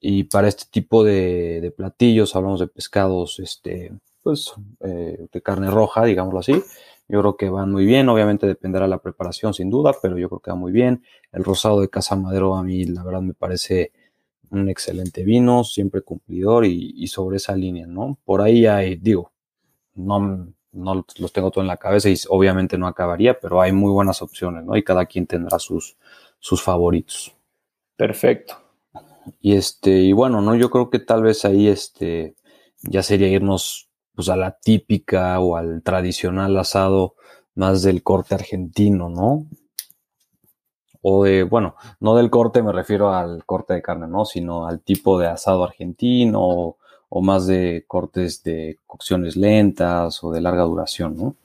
y 0.00 0.24
para 0.24 0.46
este 0.46 0.64
tipo 0.70 1.02
de, 1.02 1.60
de 1.60 1.70
platillos 1.72 2.36
hablamos 2.36 2.60
de 2.60 2.68
pescados, 2.68 3.40
este, 3.40 3.92
pues, 4.22 4.52
eh, 4.80 5.26
de 5.32 5.42
carne 5.42 5.70
roja, 5.70 6.04
digámoslo 6.04 6.40
así. 6.40 6.62
Yo 7.08 7.20
creo 7.20 7.36
que 7.36 7.50
van 7.50 7.70
muy 7.70 7.84
bien, 7.84 8.08
obviamente 8.08 8.46
dependerá 8.46 8.86
de 8.86 8.90
la 8.90 8.98
preparación 8.98 9.52
sin 9.52 9.68
duda, 9.68 9.92
pero 10.00 10.18
yo 10.18 10.28
creo 10.28 10.40
que 10.40 10.50
va 10.50 10.56
muy 10.56 10.72
bien. 10.72 11.02
El 11.32 11.44
rosado 11.44 11.80
de 11.80 11.88
Casa 11.88 12.16
Madero 12.16 12.56
a 12.56 12.62
mí 12.62 12.84
la 12.84 13.04
verdad 13.04 13.20
me 13.20 13.34
parece 13.34 13.92
un 14.50 14.68
excelente 14.68 15.24
vino, 15.24 15.64
siempre 15.64 16.02
cumplidor 16.02 16.64
y, 16.64 17.06
sobre 17.08 17.38
esa 17.38 17.56
línea, 17.56 17.86
¿no? 17.86 18.18
Por 18.24 18.42
ahí 18.42 18.66
hay, 18.66 18.96
digo, 18.96 19.32
no, 19.94 20.52
no 20.72 21.06
los 21.18 21.32
tengo 21.32 21.50
todo 21.50 21.62
en 21.62 21.68
la 21.68 21.78
cabeza 21.78 22.08
y 22.08 22.16
obviamente 22.28 22.78
no 22.78 22.86
acabaría, 22.86 23.38
pero 23.38 23.60
hay 23.60 23.72
muy 23.72 23.90
buenas 23.90 24.22
opciones, 24.22 24.64
¿no? 24.64 24.76
Y 24.76 24.84
cada 24.84 25.06
quien 25.06 25.26
tendrá 25.26 25.58
sus, 25.58 25.96
sus 26.38 26.62
favoritos. 26.62 27.34
Perfecto. 27.96 28.56
Y 29.40 29.54
este, 29.54 29.90
y 29.90 30.12
bueno, 30.12 30.40
¿no? 30.40 30.54
Yo 30.54 30.70
creo 30.70 30.90
que 30.90 30.98
tal 30.98 31.22
vez 31.22 31.44
ahí 31.44 31.68
este, 31.68 32.34
ya 32.82 33.02
sería 33.02 33.28
irnos 33.28 33.88
pues 34.14 34.28
a 34.28 34.36
la 34.36 34.58
típica 34.58 35.38
o 35.40 35.56
al 35.56 35.82
tradicional 35.82 36.56
asado 36.58 37.14
más 37.54 37.82
del 37.82 38.02
corte 38.02 38.34
argentino, 38.34 39.08
¿no? 39.08 39.46
O 41.02 41.24
de, 41.24 41.42
bueno, 41.42 41.74
no 42.00 42.14
del 42.14 42.30
corte 42.30 42.62
me 42.62 42.72
refiero 42.72 43.12
al 43.12 43.44
corte 43.44 43.74
de 43.74 43.82
carne, 43.82 44.06
¿no? 44.06 44.24
Sino 44.24 44.66
al 44.66 44.80
tipo 44.80 45.18
de 45.18 45.26
asado 45.26 45.64
argentino 45.64 46.40
o, 46.40 46.76
más 47.20 47.46
de 47.46 47.84
cortes 47.86 48.42
de 48.42 48.78
cocciones 48.86 49.36
lentas 49.36 50.24
o 50.24 50.30
de 50.30 50.40
larga 50.40 50.62
duración, 50.62 51.16
¿no? 51.16 51.36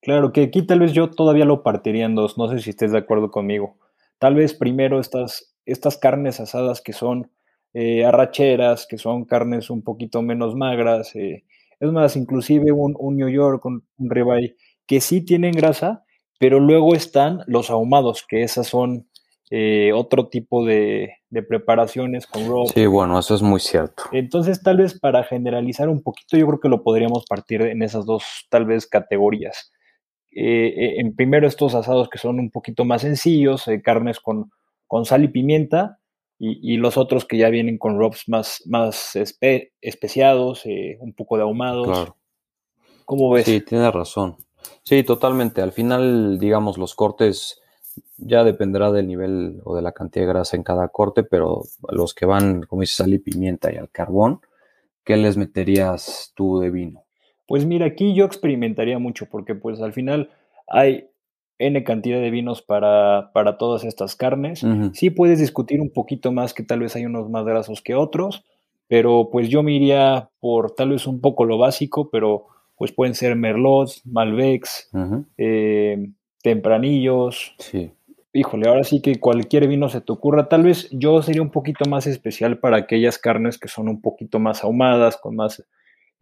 Claro, 0.00 0.32
que 0.32 0.44
aquí 0.44 0.62
tal 0.62 0.80
vez 0.80 0.92
yo 0.92 1.10
todavía 1.10 1.44
lo 1.44 1.62
partiría 1.62 2.06
en 2.06 2.14
dos, 2.14 2.38
no 2.38 2.48
sé 2.48 2.60
si 2.60 2.70
estés 2.70 2.92
de 2.92 2.98
acuerdo 2.98 3.30
conmigo. 3.30 3.76
Tal 4.18 4.34
vez 4.34 4.54
primero 4.54 5.00
estas, 5.00 5.54
estas 5.66 5.98
carnes 5.98 6.40
asadas 6.40 6.80
que 6.80 6.92
son 6.92 7.30
eh, 7.74 8.04
arracheras, 8.04 8.86
que 8.86 8.98
son 8.98 9.24
carnes 9.24 9.68
un 9.68 9.82
poquito 9.82 10.22
menos 10.22 10.54
magras, 10.54 11.14
eh, 11.14 11.44
es 11.82 11.90
más, 11.90 12.16
inclusive 12.16 12.70
un, 12.70 13.16
New 13.16 13.28
York, 13.28 13.64
un, 13.66 13.84
un 13.98 14.10
ribeye, 14.10 14.56
que 14.86 15.00
sí 15.00 15.20
tienen 15.24 15.52
grasa, 15.52 16.04
pero 16.38 16.60
luego 16.60 16.94
están 16.94 17.42
los 17.48 17.70
ahumados, 17.70 18.24
que 18.26 18.44
esas 18.44 18.68
son 18.68 19.08
eh, 19.50 19.92
otro 19.92 20.28
tipo 20.28 20.64
de, 20.64 21.14
preparaciones 21.48 22.28
con 22.28 22.46
rock. 22.46 22.70
Sí, 22.72 22.86
bueno, 22.86 23.18
eso 23.18 23.34
es 23.34 23.42
muy 23.42 23.58
cierto. 23.58 24.04
Entonces, 24.12 24.62
tal 24.62 24.76
vez 24.76 24.98
para 24.98 25.24
generalizar 25.24 25.88
un 25.88 26.02
poquito, 26.04 26.36
yo 26.36 26.46
creo 26.46 26.60
que 26.60 26.68
lo 26.68 26.84
podríamos 26.84 27.24
partir 27.26 27.62
en 27.62 27.82
esas 27.82 28.06
dos, 28.06 28.46
tal 28.48 28.64
vez, 28.64 28.86
categorías. 28.86 29.72
Eh, 30.30 30.68
eh, 30.68 30.94
en 31.00 31.16
primero, 31.16 31.48
estos 31.48 31.74
asados 31.74 32.08
que 32.08 32.18
son 32.18 32.38
un 32.38 32.50
poquito 32.52 32.84
más 32.84 33.02
sencillos, 33.02 33.66
carnes 33.82 34.20
con, 34.20 34.52
con 34.86 35.04
sal 35.04 35.24
y 35.24 35.28
pimienta, 35.28 35.98
y, 36.44 36.76
los 36.76 36.96
otros 36.96 37.24
que 37.24 37.38
ya 37.38 37.50
vienen 37.50 37.78
con 37.78 37.96
robs 37.96 38.28
más, 38.28 38.64
más 38.66 39.16
especiados, 39.80 40.66
eh, 40.66 40.96
un 40.98 41.12
poco 41.12 41.36
de 41.36 41.44
ahumados. 41.44 41.86
Claro. 41.86 42.16
¿Cómo 43.04 43.30
ves? 43.30 43.44
Sí, 43.44 43.60
tienes 43.60 43.92
razón. 43.92 44.36
Sí, 44.82 45.04
totalmente. 45.04 45.62
Al 45.62 45.70
final, 45.70 46.40
digamos, 46.40 46.78
los 46.78 46.96
cortes 46.96 47.60
ya 48.16 48.42
dependerá 48.42 48.90
del 48.90 49.06
nivel 49.06 49.60
o 49.62 49.76
de 49.76 49.82
la 49.82 49.92
cantidad 49.92 50.24
de 50.24 50.32
grasa 50.32 50.56
en 50.56 50.64
cada 50.64 50.88
corte, 50.88 51.22
pero 51.22 51.62
los 51.88 52.12
que 52.12 52.26
van, 52.26 52.62
como 52.62 52.80
dices, 52.80 52.96
sal 52.96 53.14
y 53.14 53.18
pimienta 53.18 53.72
y 53.72 53.76
al 53.76 53.90
carbón, 53.90 54.40
¿qué 55.04 55.16
les 55.16 55.36
meterías 55.36 56.32
tú 56.34 56.58
de 56.58 56.70
vino? 56.70 57.04
Pues 57.46 57.66
mira, 57.66 57.86
aquí 57.86 58.14
yo 58.14 58.24
experimentaría 58.24 58.98
mucho 58.98 59.26
porque 59.30 59.54
pues 59.54 59.80
al 59.80 59.92
final 59.92 60.30
hay 60.66 61.08
N 61.58 61.84
cantidad 61.84 62.20
de 62.20 62.30
vinos 62.30 62.62
para, 62.62 63.30
para 63.32 63.58
todas 63.58 63.84
estas 63.84 64.16
carnes. 64.16 64.64
Sí 64.94 65.10
puedes 65.10 65.38
discutir 65.38 65.80
un 65.80 65.92
poquito 65.92 66.32
más 66.32 66.54
que 66.54 66.62
tal 66.62 66.80
vez 66.80 66.96
hay 66.96 67.06
unos 67.06 67.30
más 67.30 67.44
grasos 67.44 67.82
que 67.82 67.94
otros, 67.94 68.44
pero 68.88 69.28
pues 69.30 69.48
yo 69.48 69.62
me 69.62 69.72
iría 69.72 70.30
por 70.40 70.72
tal 70.72 70.90
vez 70.90 71.06
un 71.06 71.20
poco 71.20 71.44
lo 71.44 71.58
básico, 71.58 72.10
pero 72.10 72.46
pues 72.76 72.92
pueden 72.92 73.14
ser 73.14 73.36
merlots, 73.36 74.04
malbecs, 74.04 74.90
eh, 75.38 76.08
tempranillos. 76.42 77.54
Sí. 77.58 77.92
Híjole, 78.32 78.68
ahora 78.68 78.82
sí 78.82 79.02
que 79.02 79.20
cualquier 79.20 79.68
vino 79.68 79.88
se 79.88 80.00
te 80.00 80.10
ocurra. 80.10 80.48
Tal 80.48 80.64
vez 80.64 80.88
yo 80.90 81.22
sería 81.22 81.42
un 81.42 81.50
poquito 81.50 81.84
más 81.88 82.06
especial 82.06 82.58
para 82.58 82.78
aquellas 82.78 83.18
carnes 83.18 83.58
que 83.58 83.68
son 83.68 83.88
un 83.88 84.00
poquito 84.00 84.38
más 84.38 84.64
ahumadas, 84.64 85.18
con 85.18 85.36
más 85.36 85.62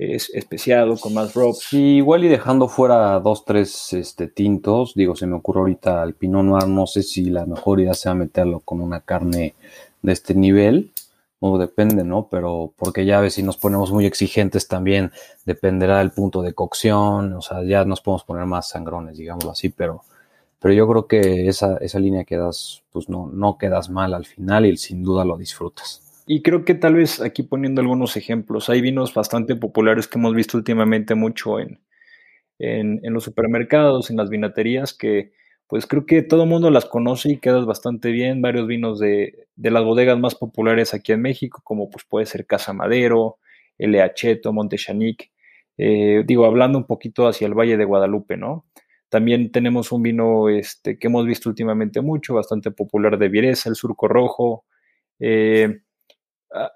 es 0.00 0.30
especiado, 0.30 0.96
con 0.96 1.12
más 1.12 1.34
ropes. 1.34 1.64
Sí, 1.68 1.96
igual 1.96 2.24
y 2.24 2.28
dejando 2.28 2.68
fuera 2.68 3.20
dos, 3.20 3.44
tres 3.44 3.92
este, 3.92 4.28
tintos, 4.28 4.94
digo, 4.94 5.14
se 5.14 5.26
me 5.26 5.36
ocurre 5.36 5.60
ahorita 5.60 6.02
el 6.02 6.14
Pinot 6.14 6.42
Noir, 6.42 6.68
no 6.68 6.86
sé 6.86 7.02
si 7.02 7.24
la 7.28 7.44
mejor 7.44 7.80
idea 7.80 7.92
sea 7.92 8.14
meterlo 8.14 8.60
con 8.60 8.80
una 8.80 9.00
carne 9.00 9.54
de 10.00 10.12
este 10.12 10.34
nivel, 10.34 10.92
o 11.38 11.58
depende, 11.58 12.02
¿no? 12.02 12.28
Pero 12.30 12.72
porque 12.76 13.04
ya 13.04 13.20
ves, 13.20 13.34
si 13.34 13.42
nos 13.42 13.58
ponemos 13.58 13.92
muy 13.92 14.06
exigentes 14.06 14.68
también, 14.68 15.12
dependerá 15.44 15.98
del 15.98 16.12
punto 16.12 16.40
de 16.40 16.54
cocción, 16.54 17.34
o 17.34 17.42
sea, 17.42 17.62
ya 17.62 17.84
nos 17.84 18.00
podemos 18.00 18.24
poner 18.24 18.46
más 18.46 18.68
sangrones, 18.70 19.18
digámoslo 19.18 19.50
así, 19.50 19.68
pero, 19.68 20.02
pero 20.60 20.72
yo 20.72 20.88
creo 20.88 21.06
que 21.06 21.48
esa, 21.48 21.76
esa 21.76 21.98
línea 21.98 22.24
que 22.24 22.38
das, 22.38 22.82
pues 22.90 23.10
no, 23.10 23.28
no 23.32 23.58
quedas 23.58 23.90
mal 23.90 24.14
al 24.14 24.24
final 24.24 24.64
y 24.64 24.76
sin 24.78 25.02
duda 25.02 25.24
lo 25.26 25.36
disfrutas. 25.36 26.09
Y 26.32 26.42
creo 26.42 26.64
que 26.64 26.76
tal 26.76 26.94
vez 26.94 27.20
aquí 27.20 27.42
poniendo 27.42 27.80
algunos 27.80 28.16
ejemplos, 28.16 28.70
hay 28.70 28.80
vinos 28.80 29.12
bastante 29.12 29.56
populares 29.56 30.06
que 30.06 30.16
hemos 30.16 30.32
visto 30.32 30.56
últimamente 30.56 31.16
mucho 31.16 31.58
en, 31.58 31.80
en, 32.60 33.12
los 33.12 33.24
supermercados, 33.24 34.10
en 34.10 34.16
las 34.16 34.30
vinaterías, 34.30 34.94
que 34.94 35.32
pues 35.66 35.86
creo 35.88 36.06
que 36.06 36.22
todo 36.22 36.44
el 36.44 36.48
mundo 36.48 36.70
las 36.70 36.84
conoce 36.84 37.32
y 37.32 37.38
quedas 37.38 37.66
bastante 37.66 38.12
bien. 38.12 38.42
Varios 38.42 38.68
vinos 38.68 39.00
de, 39.00 39.48
de, 39.56 39.70
las 39.72 39.82
bodegas 39.82 40.20
más 40.20 40.36
populares 40.36 40.94
aquí 40.94 41.10
en 41.10 41.20
México, 41.20 41.62
como 41.64 41.90
pues 41.90 42.04
puede 42.04 42.26
ser 42.26 42.46
Casa 42.46 42.72
Madero, 42.72 43.38
Acheto, 44.00 44.52
Montechanic. 44.52 45.32
Eh, 45.78 46.22
digo, 46.24 46.44
hablando 46.44 46.78
un 46.78 46.86
poquito 46.86 47.26
hacia 47.26 47.48
el 47.48 47.54
Valle 47.54 47.76
de 47.76 47.84
Guadalupe, 47.84 48.36
¿no? 48.36 48.66
También 49.08 49.50
tenemos 49.50 49.90
un 49.90 50.04
vino 50.04 50.48
este, 50.48 50.96
que 50.96 51.08
hemos 51.08 51.26
visto 51.26 51.48
últimamente 51.48 52.00
mucho, 52.00 52.34
bastante 52.34 52.70
popular 52.70 53.18
de 53.18 53.28
Viereza, 53.28 53.68
el 53.68 53.74
Surco 53.74 54.06
Rojo. 54.06 54.64
Eh, 55.18 55.80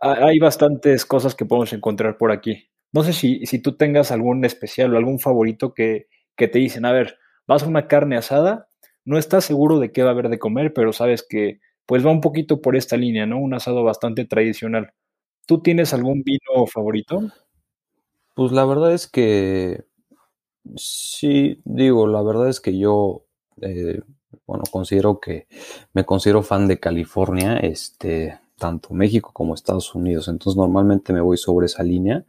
hay 0.00 0.38
bastantes 0.38 1.04
cosas 1.04 1.34
que 1.34 1.44
podemos 1.44 1.72
encontrar 1.72 2.16
por 2.16 2.32
aquí. 2.32 2.68
No 2.92 3.02
sé 3.02 3.12
si, 3.12 3.44
si 3.46 3.58
tú 3.58 3.76
tengas 3.76 4.12
algún 4.12 4.44
especial 4.44 4.94
o 4.94 4.96
algún 4.96 5.18
favorito 5.18 5.74
que, 5.74 6.06
te 6.36 6.58
dicen, 6.58 6.84
a 6.84 6.92
ver, 6.92 7.18
vas 7.46 7.62
a 7.62 7.66
una 7.66 7.88
carne 7.88 8.16
asada, 8.16 8.68
no 9.04 9.18
estás 9.18 9.44
seguro 9.44 9.80
de 9.80 9.92
qué 9.92 10.02
va 10.02 10.10
a 10.10 10.12
haber 10.12 10.28
de 10.28 10.38
comer, 10.38 10.72
pero 10.72 10.92
sabes 10.92 11.26
que 11.28 11.60
pues 11.86 12.06
va 12.06 12.10
un 12.10 12.20
poquito 12.20 12.60
por 12.62 12.76
esta 12.76 12.96
línea, 12.96 13.26
¿no? 13.26 13.38
Un 13.38 13.52
asado 13.52 13.84
bastante 13.84 14.24
tradicional. 14.24 14.92
¿Tú 15.46 15.60
tienes 15.60 15.92
algún 15.92 16.22
vino 16.22 16.66
favorito? 16.66 17.20
Pues 18.34 18.52
la 18.52 18.64
verdad 18.64 18.94
es 18.94 19.06
que 19.06 19.84
sí, 20.76 21.60
digo, 21.64 22.06
la 22.06 22.22
verdad 22.22 22.48
es 22.48 22.60
que 22.60 22.78
yo 22.78 23.26
eh, 23.60 24.00
bueno, 24.46 24.64
considero 24.70 25.20
que 25.20 25.46
me 25.92 26.04
considero 26.04 26.42
fan 26.42 26.68
de 26.68 26.80
California, 26.80 27.56
este, 27.58 28.38
tanto 28.58 28.94
México 28.94 29.30
como 29.32 29.54
Estados 29.54 29.94
Unidos. 29.94 30.28
Entonces 30.28 30.56
normalmente 30.56 31.12
me 31.12 31.20
voy 31.20 31.36
sobre 31.36 31.66
esa 31.66 31.82
línea. 31.82 32.24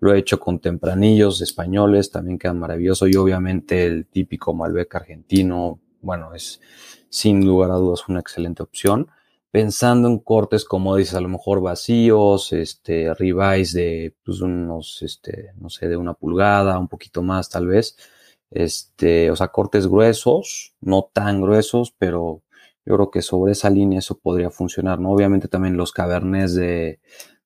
Lo 0.00 0.14
he 0.14 0.18
hecho 0.18 0.38
con 0.40 0.60
tempranillos 0.60 1.40
españoles, 1.42 2.10
también 2.10 2.38
quedan 2.38 2.58
maravilloso. 2.58 3.06
Y 3.06 3.16
obviamente 3.16 3.84
el 3.84 4.06
típico 4.06 4.54
Malbec 4.54 4.94
argentino, 4.94 5.80
bueno, 6.00 6.34
es 6.34 6.60
sin 7.08 7.46
lugar 7.46 7.70
a 7.70 7.74
dudas 7.74 8.08
una 8.08 8.20
excelente 8.20 8.62
opción. 8.62 9.08
Pensando 9.50 10.08
en 10.08 10.18
cortes, 10.18 10.64
como 10.64 10.96
dices, 10.96 11.14
a 11.14 11.20
lo 11.20 11.28
mejor 11.28 11.60
vacíos, 11.60 12.52
este, 12.52 13.14
ribeyes 13.14 13.72
de 13.72 14.16
pues, 14.24 14.40
unos, 14.40 15.00
este, 15.02 15.52
no 15.60 15.70
sé, 15.70 15.88
de 15.88 15.96
una 15.96 16.14
pulgada, 16.14 16.78
un 16.78 16.88
poquito 16.88 17.22
más 17.22 17.48
tal 17.48 17.68
vez 17.68 17.96
este, 18.54 19.32
o 19.32 19.36
sea, 19.36 19.48
cortes 19.48 19.88
gruesos, 19.88 20.74
no 20.80 21.10
tan 21.12 21.42
gruesos, 21.42 21.92
pero 21.98 22.42
yo 22.86 22.94
creo 22.94 23.10
que 23.10 23.22
sobre 23.22 23.52
esa 23.52 23.70
línea 23.70 23.98
eso 23.98 24.18
podría 24.18 24.50
funcionar, 24.50 25.00
¿no? 25.00 25.10
Obviamente 25.10 25.48
también 25.48 25.76
los 25.76 25.92
cabernets 25.92 26.54
de, 26.54 27.00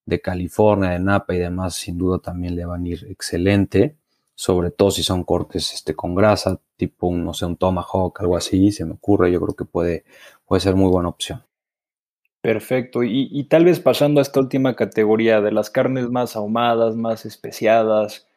de 0.07 0.21
California, 0.21 0.91
de 0.91 1.01
Napa 1.01 1.35
y 1.35 1.39
demás, 1.39 1.75
sin 1.75 1.99
duda 1.99 2.19
también 2.19 2.57
le 2.57 2.65
van 2.65 2.85
a 2.85 2.89
ir 2.89 3.07
excelente, 3.11 3.97
sobre 4.35 4.71
todo 4.71 4.91
si 4.91 5.03
son 5.03 5.25
cortes 5.25 5.75
este, 5.75 5.95
con 5.95 6.15
grasa, 6.15 6.61
tipo, 6.77 7.09
un, 7.09 7.25
no 7.25 7.35
sé, 7.35 7.45
un 7.45 7.57
tomahawk, 7.57 8.21
algo 8.21 8.37
así, 8.37 8.73
se 8.73 8.85
me 8.85 8.93
ocurre, 8.93 9.31
yo 9.31 9.41
creo 9.41 9.55
que 9.55 9.65
puede, 9.65 10.05
puede 10.47 10.61
ser 10.61 10.77
muy 10.77 10.91
buena 10.91 11.09
opción. 11.09 11.43
Perfecto. 12.41 13.03
Y, 13.03 13.29
y, 13.31 13.45
tal 13.45 13.65
vez 13.65 13.81
pasando 13.81 14.21
a 14.21 14.23
esta 14.23 14.39
última 14.41 14.77
categoría 14.77 15.41
de 15.41 15.51
las 15.51 15.71
carnes 15.71 16.09
más 16.09 16.37
ahumadas, 16.37 16.95
más 16.95 17.27
especiadas, 17.27 18.29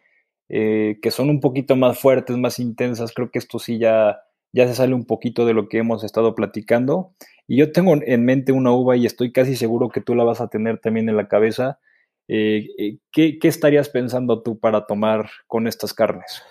eh, 0.50 1.00
que 1.02 1.12
son 1.12 1.30
un 1.30 1.40
poquito 1.40 1.76
más 1.76 2.00
fuertes, 2.00 2.36
más 2.38 2.60
intensas. 2.60 3.14
Creo 3.14 3.32
que 3.32 3.40
esto 3.40 3.60
sí 3.60 3.78
ya, 3.78 4.24
ya 4.54 4.68
se 4.68 4.76
sale 4.76 4.94
un 4.94 5.06
poquito 5.06 5.46
de 5.46 5.54
lo 5.54 5.70
que 5.70 5.80
hemos 5.80 6.04
estado 6.04 6.36
platicando. 6.36 7.14
Y 7.48 7.58
yo 7.58 7.72
tengo 7.72 7.94
en 7.96 8.26
mente 8.26 8.52
una 8.52 8.72
uva 8.72 8.96
y 8.96 9.06
estoy 9.06 9.32
casi 9.32 9.56
seguro 9.56 9.90
que 9.90 10.02
tú 10.02 10.16
la 10.16 10.24
vas 10.24 10.42
a 10.42 10.48
tener 10.48 10.80
también 10.80 11.10
en 11.10 11.18
la 11.18 11.28
cabeza. 11.28 11.80
Eh, 12.28 12.68
eh, 12.78 12.98
¿qué, 13.12 13.38
estarías 13.44 13.90
pensando 13.90 14.42
tú 14.42 14.60
para 14.60 14.86
tomar 14.86 15.30
con 15.48 15.68
estas 15.68 15.94
carnes? 15.94 16.42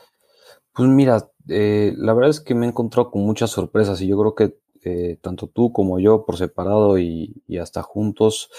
Pues 0.75 0.89
mira, 0.89 1.31
la 1.47 2.15
verdad 2.15 2.31
es 2.31 2.41
que 2.41 2.55
me 2.55 2.67
he 2.67 2.69
encontrado 2.69 3.11
con 3.11 3.23
muchas 3.23 3.51
sorpresas 3.51 4.01
y 4.01 4.09
yo 4.09 4.19
creo 4.19 4.35
que 4.35 5.19
tanto 5.21 5.47
tú 5.47 5.73
como 5.73 5.99
yo 5.99 6.25
por 6.25 6.39
separado 6.39 6.99
y, 6.99 7.43
y, 7.47 7.59
hasta 7.59 7.83
juntos 7.83 8.51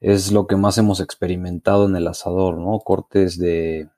es 0.00 0.30
lo 0.30 0.46
que 0.46 0.56
más 0.56 0.78
hemos 0.78 1.00
experimentado 1.00 1.86
en 1.86 1.96
el 1.96 2.06
asador, 2.06 2.58
¿no? 2.58 2.78
Cortes 2.80 3.38
de, 3.38 3.88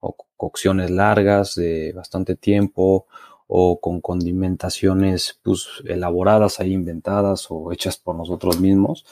o 0.00 0.16
cocciones 0.36 0.90
largas 0.90 1.54
de 1.54 1.92
bastante 1.92 2.36
tiempo 2.36 3.06
o 3.48 3.80
con 3.80 4.00
condimentaciones 4.00 5.40
pues, 5.42 5.66
elaboradas 5.86 6.60
ahí 6.60 6.72
inventadas 6.72 7.46
o 7.50 7.72
hechas 7.72 7.96
por 7.96 8.14
nosotros 8.14 8.60
mismos 8.60 9.06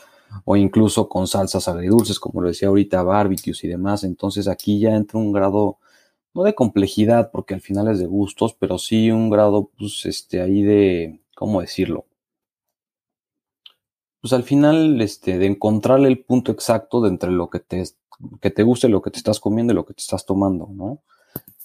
o 0.45 0.57
incluso 0.57 1.09
con 1.09 1.27
salsas 1.27 1.69
agridulces 1.69 2.21
como 2.21 2.43
lo 2.43 2.49
decía 2.49 2.69
ahorita 2.69 3.03
barbecues 3.03 3.65
y 3.65 3.69
demás 3.69 4.05
entonces 4.05 4.47
aquí 4.47 4.79
ya 4.79 4.95
entra 4.95 5.19
un 5.19 5.33
grado 5.33 5.79
no 6.35 6.43
de 6.43 6.55
complejidad 6.55 7.31
porque 7.31 7.55
al 7.55 7.63
final 7.63 7.89
es 7.89 7.99
de 7.99 8.07
gustos 8.07 8.55
pero 8.55 8.79
sí 8.79 9.11
un 9.11 9.31
grado 9.31 9.71
pues 9.79 10.05
este 10.05 10.43
ahí 10.43 10.63
de 10.63 11.21
cómo 11.35 11.63
decirlo 11.63 12.05
pues 14.21 14.35
al 14.35 14.43
final 14.43 15.01
este 15.01 15.39
de 15.39 15.47
encontrarle 15.47 16.09
el 16.09 16.23
punto 16.23 16.53
exacto 16.53 17.01
de 17.01 17.09
entre 17.09 17.31
lo 17.31 17.49
que 17.49 17.61
te 17.61 17.83
que 18.41 18.51
te 18.51 18.63
guste 18.63 18.89
lo 18.89 19.01
que 19.01 19.11
te 19.11 19.19
estás 19.19 19.41
comiendo 19.41 19.73
y 19.73 19.77
lo 19.77 19.87
que 19.87 19.95
te 19.95 20.01
estás 20.01 20.25
tomando, 20.27 20.69
¿no? 20.73 21.03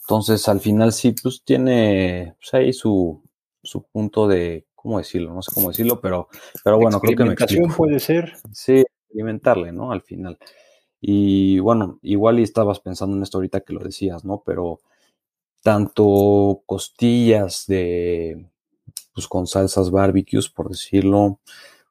Entonces, 0.02 0.48
al 0.48 0.60
final 0.60 0.92
sí, 0.92 1.14
pues 1.22 1.44
tiene 1.44 2.36
pues, 2.40 2.54
ahí 2.54 2.74
su, 2.74 3.24
su 3.64 3.84
punto 3.84 4.28
de, 4.28 4.68
¿cómo 4.76 4.98
decirlo? 4.98 5.34
No 5.34 5.42
sé 5.42 5.52
cómo 5.54 5.70
decirlo, 5.70 6.02
pero, 6.02 6.28
pero 6.64 6.78
bueno, 6.78 7.00
creo 7.00 7.16
que 7.16 7.24
me 7.24 7.34
explico. 7.34 7.76
puede 7.76 8.00
ser. 8.00 8.34
Sí, 8.52 8.84
experimentarle, 9.08 9.72
¿no? 9.72 9.92
Al 9.92 10.02
final. 10.02 10.38
Y 11.00 11.60
bueno, 11.60 12.00
igual 12.02 12.40
y 12.40 12.44
estabas 12.44 12.80
pensando 12.80 13.16
en 13.16 13.24
esto 13.24 13.38
ahorita 13.38 13.62
que 13.62 13.74
lo 13.74 13.80
decías, 13.80 14.24
¿no? 14.26 14.44
Pero 14.46 14.82
tanto 15.64 16.64
costillas 16.66 17.66
de, 17.68 18.50
pues 19.14 19.28
con 19.28 19.48
salsas 19.48 19.92
barbecues, 19.92 20.50
por 20.50 20.70
decirlo, 20.70 21.40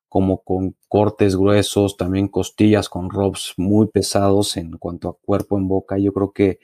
como 0.09 0.43
con 0.43 0.77
cortes 0.89 1.37
gruesos, 1.37 1.97
también 1.97 2.29
costillas 2.29 2.89
con 2.89 3.11
robs 3.11 3.55
muy 3.57 3.87
pesados 3.87 4.57
en 4.57 4.77
cuanto 4.77 5.09
a 5.09 5.17
cuerpo 5.17 5.57
en 5.57 5.69
boca. 5.69 5.99
Yo 5.99 6.13
creo 6.13 6.33
que 6.33 6.59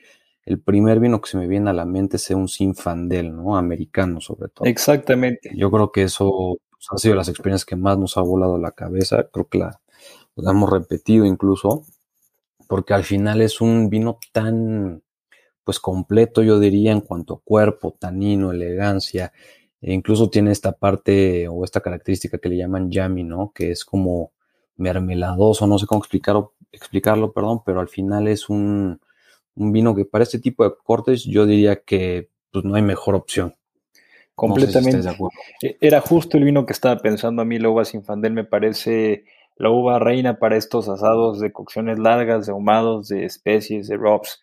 el 0.47 0.61
primer 0.61 1.01
vino 1.01 1.19
que 1.19 1.29
se 1.29 1.37
me 1.37 1.45
viene 1.45 1.69
a 1.69 1.73
la 1.73 1.83
mente 1.83 2.15
es 2.15 2.29
un 2.29 2.47
Sinfandel, 2.47 3.35
¿no? 3.35 3.57
Americano 3.57 4.21
sobre 4.21 4.47
todo. 4.47 4.65
Exactamente. 4.65 5.51
Yo 5.53 5.69
creo 5.69 5.91
que 5.91 6.03
eso 6.03 6.57
pues, 6.71 6.87
ha 6.89 6.97
sido 6.97 7.15
las 7.15 7.27
experiencias 7.27 7.65
que 7.65 7.75
más 7.75 7.97
nos 7.97 8.15
ha 8.15 8.21
volado 8.21 8.57
la 8.57 8.71
cabeza. 8.71 9.27
Creo 9.29 9.49
que 9.49 9.57
la, 9.57 9.81
hemos 10.37 10.69
repetido 10.69 11.25
incluso, 11.25 11.83
porque 12.69 12.93
al 12.93 13.03
final 13.03 13.41
es 13.41 13.59
un 13.59 13.89
vino 13.89 14.19
tan, 14.31 15.03
pues 15.65 15.81
completo, 15.81 16.41
yo 16.43 16.61
diría, 16.61 16.93
en 16.93 17.01
cuanto 17.01 17.33
a 17.33 17.41
cuerpo, 17.41 17.97
tanino, 17.99 18.53
elegancia, 18.53 19.33
e 19.81 19.91
incluso 19.91 20.29
tiene 20.29 20.53
esta 20.53 20.71
parte 20.71 21.49
o 21.49 21.65
esta 21.65 21.81
característica 21.81 22.37
que 22.37 22.47
le 22.47 22.55
llaman 22.55 22.89
yummy, 22.89 23.25
¿no? 23.25 23.51
Que 23.53 23.71
es 23.71 23.83
como 23.83 24.31
mermeladoso, 24.77 25.67
no 25.67 25.77
sé 25.77 25.87
cómo 25.87 25.99
explicarlo, 25.99 26.53
explicarlo 26.71 27.33
perdón, 27.33 27.63
pero 27.65 27.81
al 27.81 27.89
final 27.89 28.29
es 28.29 28.47
un, 28.47 29.01
vino 29.57 29.95
que 29.95 30.05
para 30.05 30.23
este 30.23 30.39
tipo 30.39 30.63
de 30.63 30.75
cortes 30.83 31.23
yo 31.23 31.45
diría 31.45 31.81
que 31.83 32.29
pues, 32.51 32.65
no 32.65 32.75
hay 32.75 32.81
mejor 32.81 33.15
opción. 33.15 33.55
Completamente. 34.35 35.09
E, 35.63 35.77
era 35.81 35.99
justo 35.99 36.37
el 36.37 36.43
vino 36.43 36.65
que 36.65 36.73
estaba 36.73 36.97
pensando 36.97 37.41
a 37.41 37.45
mí, 37.45 37.59
la 37.59 37.69
uva 37.69 37.85
sinfandel 37.85 38.33
me 38.33 38.43
parece 38.43 39.25
la 39.55 39.71
uva 39.71 39.97
reina 39.97 40.37
para 40.37 40.55
estos 40.55 40.87
asados 40.87 41.39
de 41.39 41.51
cocciones 41.51 41.97
largas, 41.97 42.45
de 42.45 42.51
ahumados, 42.51 43.07
de 43.07 43.25
especies, 43.25 43.87
de 43.87 43.97
robs. 43.97 44.39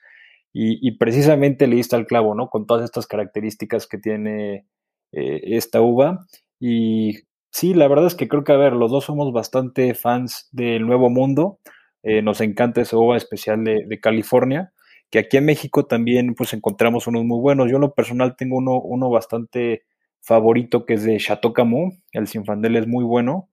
Y, 0.52 0.86
y 0.86 0.98
precisamente 0.98 1.66
le 1.66 1.76
diste 1.76 1.94
al 1.94 2.06
clavo, 2.06 2.34
¿no? 2.34 2.48
Con 2.48 2.66
todas 2.66 2.84
estas 2.84 3.06
características 3.06 3.86
que 3.86 3.98
tiene 3.98 4.66
eh, 5.14 5.56
esta 5.56 5.80
uva. 5.80 6.26
Y 6.58 7.20
sí, 7.50 7.74
la 7.74 7.86
verdad 7.86 8.06
es 8.06 8.14
que 8.14 8.28
creo 8.28 8.42
que, 8.42 8.52
a 8.52 8.56
ver, 8.56 8.72
los 8.72 8.90
dos 8.90 9.04
somos 9.04 9.32
bastante 9.32 9.94
fans 9.94 10.48
del 10.50 10.86
Nuevo 10.86 11.08
Mundo. 11.08 11.60
Eh, 12.02 12.20
nos 12.20 12.40
encanta 12.40 12.80
esa 12.80 12.98
uva 12.98 13.16
especial 13.16 13.64
de, 13.64 14.00
California, 14.00 14.72
que 15.14 15.20
aquí 15.20 15.36
en 15.36 15.44
México 15.44 15.86
también 15.86 16.34
pues 16.34 16.54
encontramos 16.54 17.06
unos 17.06 17.24
muy 17.24 17.38
buenos. 17.38 17.70
Yo 17.70 17.76
en 17.76 17.82
lo 17.82 17.94
personal 17.94 18.34
tengo 18.34 18.56
uno, 18.56 18.80
uno 18.80 19.10
bastante 19.10 19.84
favorito 20.20 20.84
que 20.84 20.94
es 20.94 21.04
de 21.04 21.18
Chateau 21.18 21.52
Camus. 21.52 21.94
El 22.10 22.26
Sinfandel 22.26 22.74
es 22.74 22.88
muy 22.88 23.04
bueno. 23.04 23.48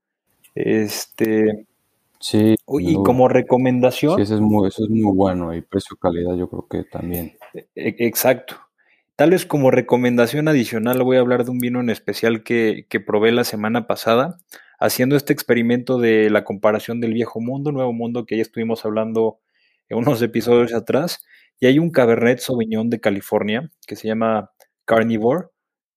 Este, 0.56 1.68
Sí. 2.18 2.56
Y 2.80 2.94
como 3.04 3.28
recomendación. 3.28 4.16
Sí, 4.16 4.22
eso 4.22 4.34
es 4.34 4.40
muy, 4.40 4.66
eso 4.66 4.82
es 4.82 4.90
muy 4.90 5.14
bueno. 5.14 5.54
Y 5.54 5.60
precio-calidad, 5.60 6.34
yo 6.34 6.48
creo 6.48 6.66
que 6.68 6.82
también. 6.82 7.36
E, 7.54 7.94
exacto. 7.98 8.56
Tal 9.14 9.30
vez 9.30 9.46
como 9.46 9.70
recomendación 9.70 10.48
adicional 10.48 11.00
voy 11.04 11.18
a 11.18 11.20
hablar 11.20 11.44
de 11.44 11.52
un 11.52 11.58
vino 11.58 11.78
en 11.78 11.90
especial 11.90 12.42
que, 12.42 12.86
probé 13.06 13.30
la 13.30 13.44
semana 13.44 13.86
pasada, 13.86 14.38
haciendo 14.80 15.14
este 15.14 15.32
experimento 15.32 15.98
de 15.98 16.28
la 16.28 16.42
comparación 16.42 17.00
del 17.00 17.12
viejo 17.12 17.40
mundo, 17.40 17.70
nuevo 17.70 17.92
mundo, 17.92 18.26
que 18.26 18.36
ya 18.36 18.42
estuvimos 18.42 18.84
hablando 18.84 19.38
en 19.88 19.98
unos 19.98 20.20
episodios 20.22 20.74
atrás. 20.74 21.24
Y 21.62 21.66
hay 21.66 21.78
un 21.78 21.90
Cabernet 21.90 22.40
Sauvignon 22.40 22.90
de 22.90 22.98
California 22.98 23.70
que 23.86 23.94
se 23.94 24.08
llama 24.08 24.50
Carnivore. 24.84 25.46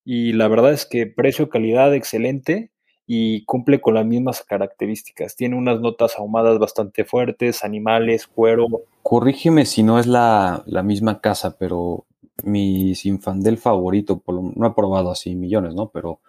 Y 0.03 0.33
la 0.33 0.47
verdad 0.47 0.71
es 0.71 0.85
que 0.85 1.07
precio-calidad 1.07 1.95
excelente 1.95 2.69
y 3.07 3.43
cumple 3.45 3.81
con 3.81 3.95
las 3.95 4.05
mismas 4.05 4.43
características. 4.43 5.35
Tiene 5.35 5.55
unas 5.55 5.81
notas 5.81 6.19
ahumadas 6.19 6.59
bastante 6.59 7.03
fuertes, 7.03 7.63
animales, 7.63 8.27
cuero. 8.27 8.67
Corrígeme 9.01 9.65
si 9.65 9.81
no 9.81 9.97
es 9.97 10.05
la, 10.05 10.61
la 10.67 10.83
misma 10.83 11.19
casa, 11.19 11.57
pero 11.57 12.05
mi 12.43 12.93
Sinfandel 12.93 13.57
favorito, 13.57 14.21
no 14.27 14.67
he 14.67 14.73
probado 14.75 15.09
así 15.09 15.33
millones, 15.33 15.73
¿no? 15.73 15.89
Pero 15.89 16.19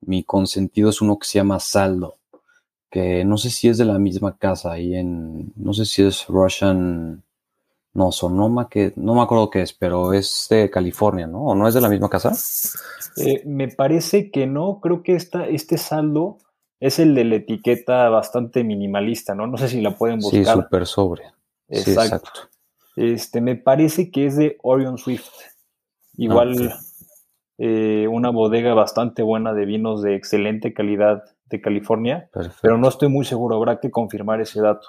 mi 0.00 0.24
consentido 0.24 0.90
es 0.90 1.00
uno 1.00 1.16
que 1.16 1.28
se 1.28 1.38
llama 1.38 1.60
Saldo, 1.60 2.16
que 2.90 3.24
no 3.24 3.38
sé 3.38 3.50
si 3.50 3.68
es 3.68 3.78
de 3.78 3.84
la 3.84 4.00
misma 4.00 4.36
casa 4.36 4.72
ahí 4.72 4.96
en, 4.96 5.52
no 5.54 5.74
sé 5.74 5.84
si 5.84 6.02
es 6.02 6.26
Russian, 6.26 7.22
no, 7.92 8.12
Sonoma, 8.12 8.68
que 8.68 8.92
no 8.96 9.14
me 9.14 9.22
acuerdo 9.22 9.50
qué 9.50 9.62
es, 9.62 9.72
pero 9.72 10.12
es 10.12 10.46
de 10.48 10.70
California, 10.70 11.26
¿no? 11.26 11.46
¿O 11.46 11.54
no 11.54 11.66
es 11.66 11.74
de 11.74 11.80
la 11.80 11.88
misma 11.88 12.08
casa? 12.08 12.32
Eh, 13.16 13.42
me 13.46 13.68
parece 13.68 14.30
que 14.30 14.46
no, 14.46 14.80
creo 14.80 15.02
que 15.02 15.16
esta, 15.16 15.46
este 15.46 15.76
saldo 15.76 16.38
es 16.78 16.98
el 16.98 17.14
de 17.14 17.24
la 17.24 17.36
etiqueta 17.36 18.08
bastante 18.08 18.62
minimalista, 18.62 19.34
¿no? 19.34 19.46
No 19.46 19.58
sé 19.58 19.68
si 19.68 19.80
la 19.80 19.96
pueden 19.96 20.20
buscar. 20.20 20.56
Sí, 20.56 20.62
súper 20.62 20.86
sobre. 20.86 21.22
exacto. 21.68 22.30
Este, 22.96 23.40
me 23.40 23.56
parece 23.56 24.10
que 24.10 24.26
es 24.26 24.36
de 24.36 24.56
Orion 24.62 24.96
Swift. 24.96 25.30
Igual 26.16 26.74
eh, 27.58 28.06
una 28.08 28.30
bodega 28.30 28.74
bastante 28.74 29.22
buena 29.22 29.52
de 29.52 29.64
vinos 29.64 30.02
de 30.02 30.14
excelente 30.14 30.72
calidad 30.72 31.24
de 31.46 31.60
California, 31.60 32.30
pero 32.62 32.78
no 32.78 32.88
estoy 32.88 33.08
muy 33.08 33.24
seguro, 33.24 33.56
habrá 33.56 33.80
que 33.80 33.90
confirmar 33.90 34.40
ese 34.40 34.60
dato. 34.60 34.86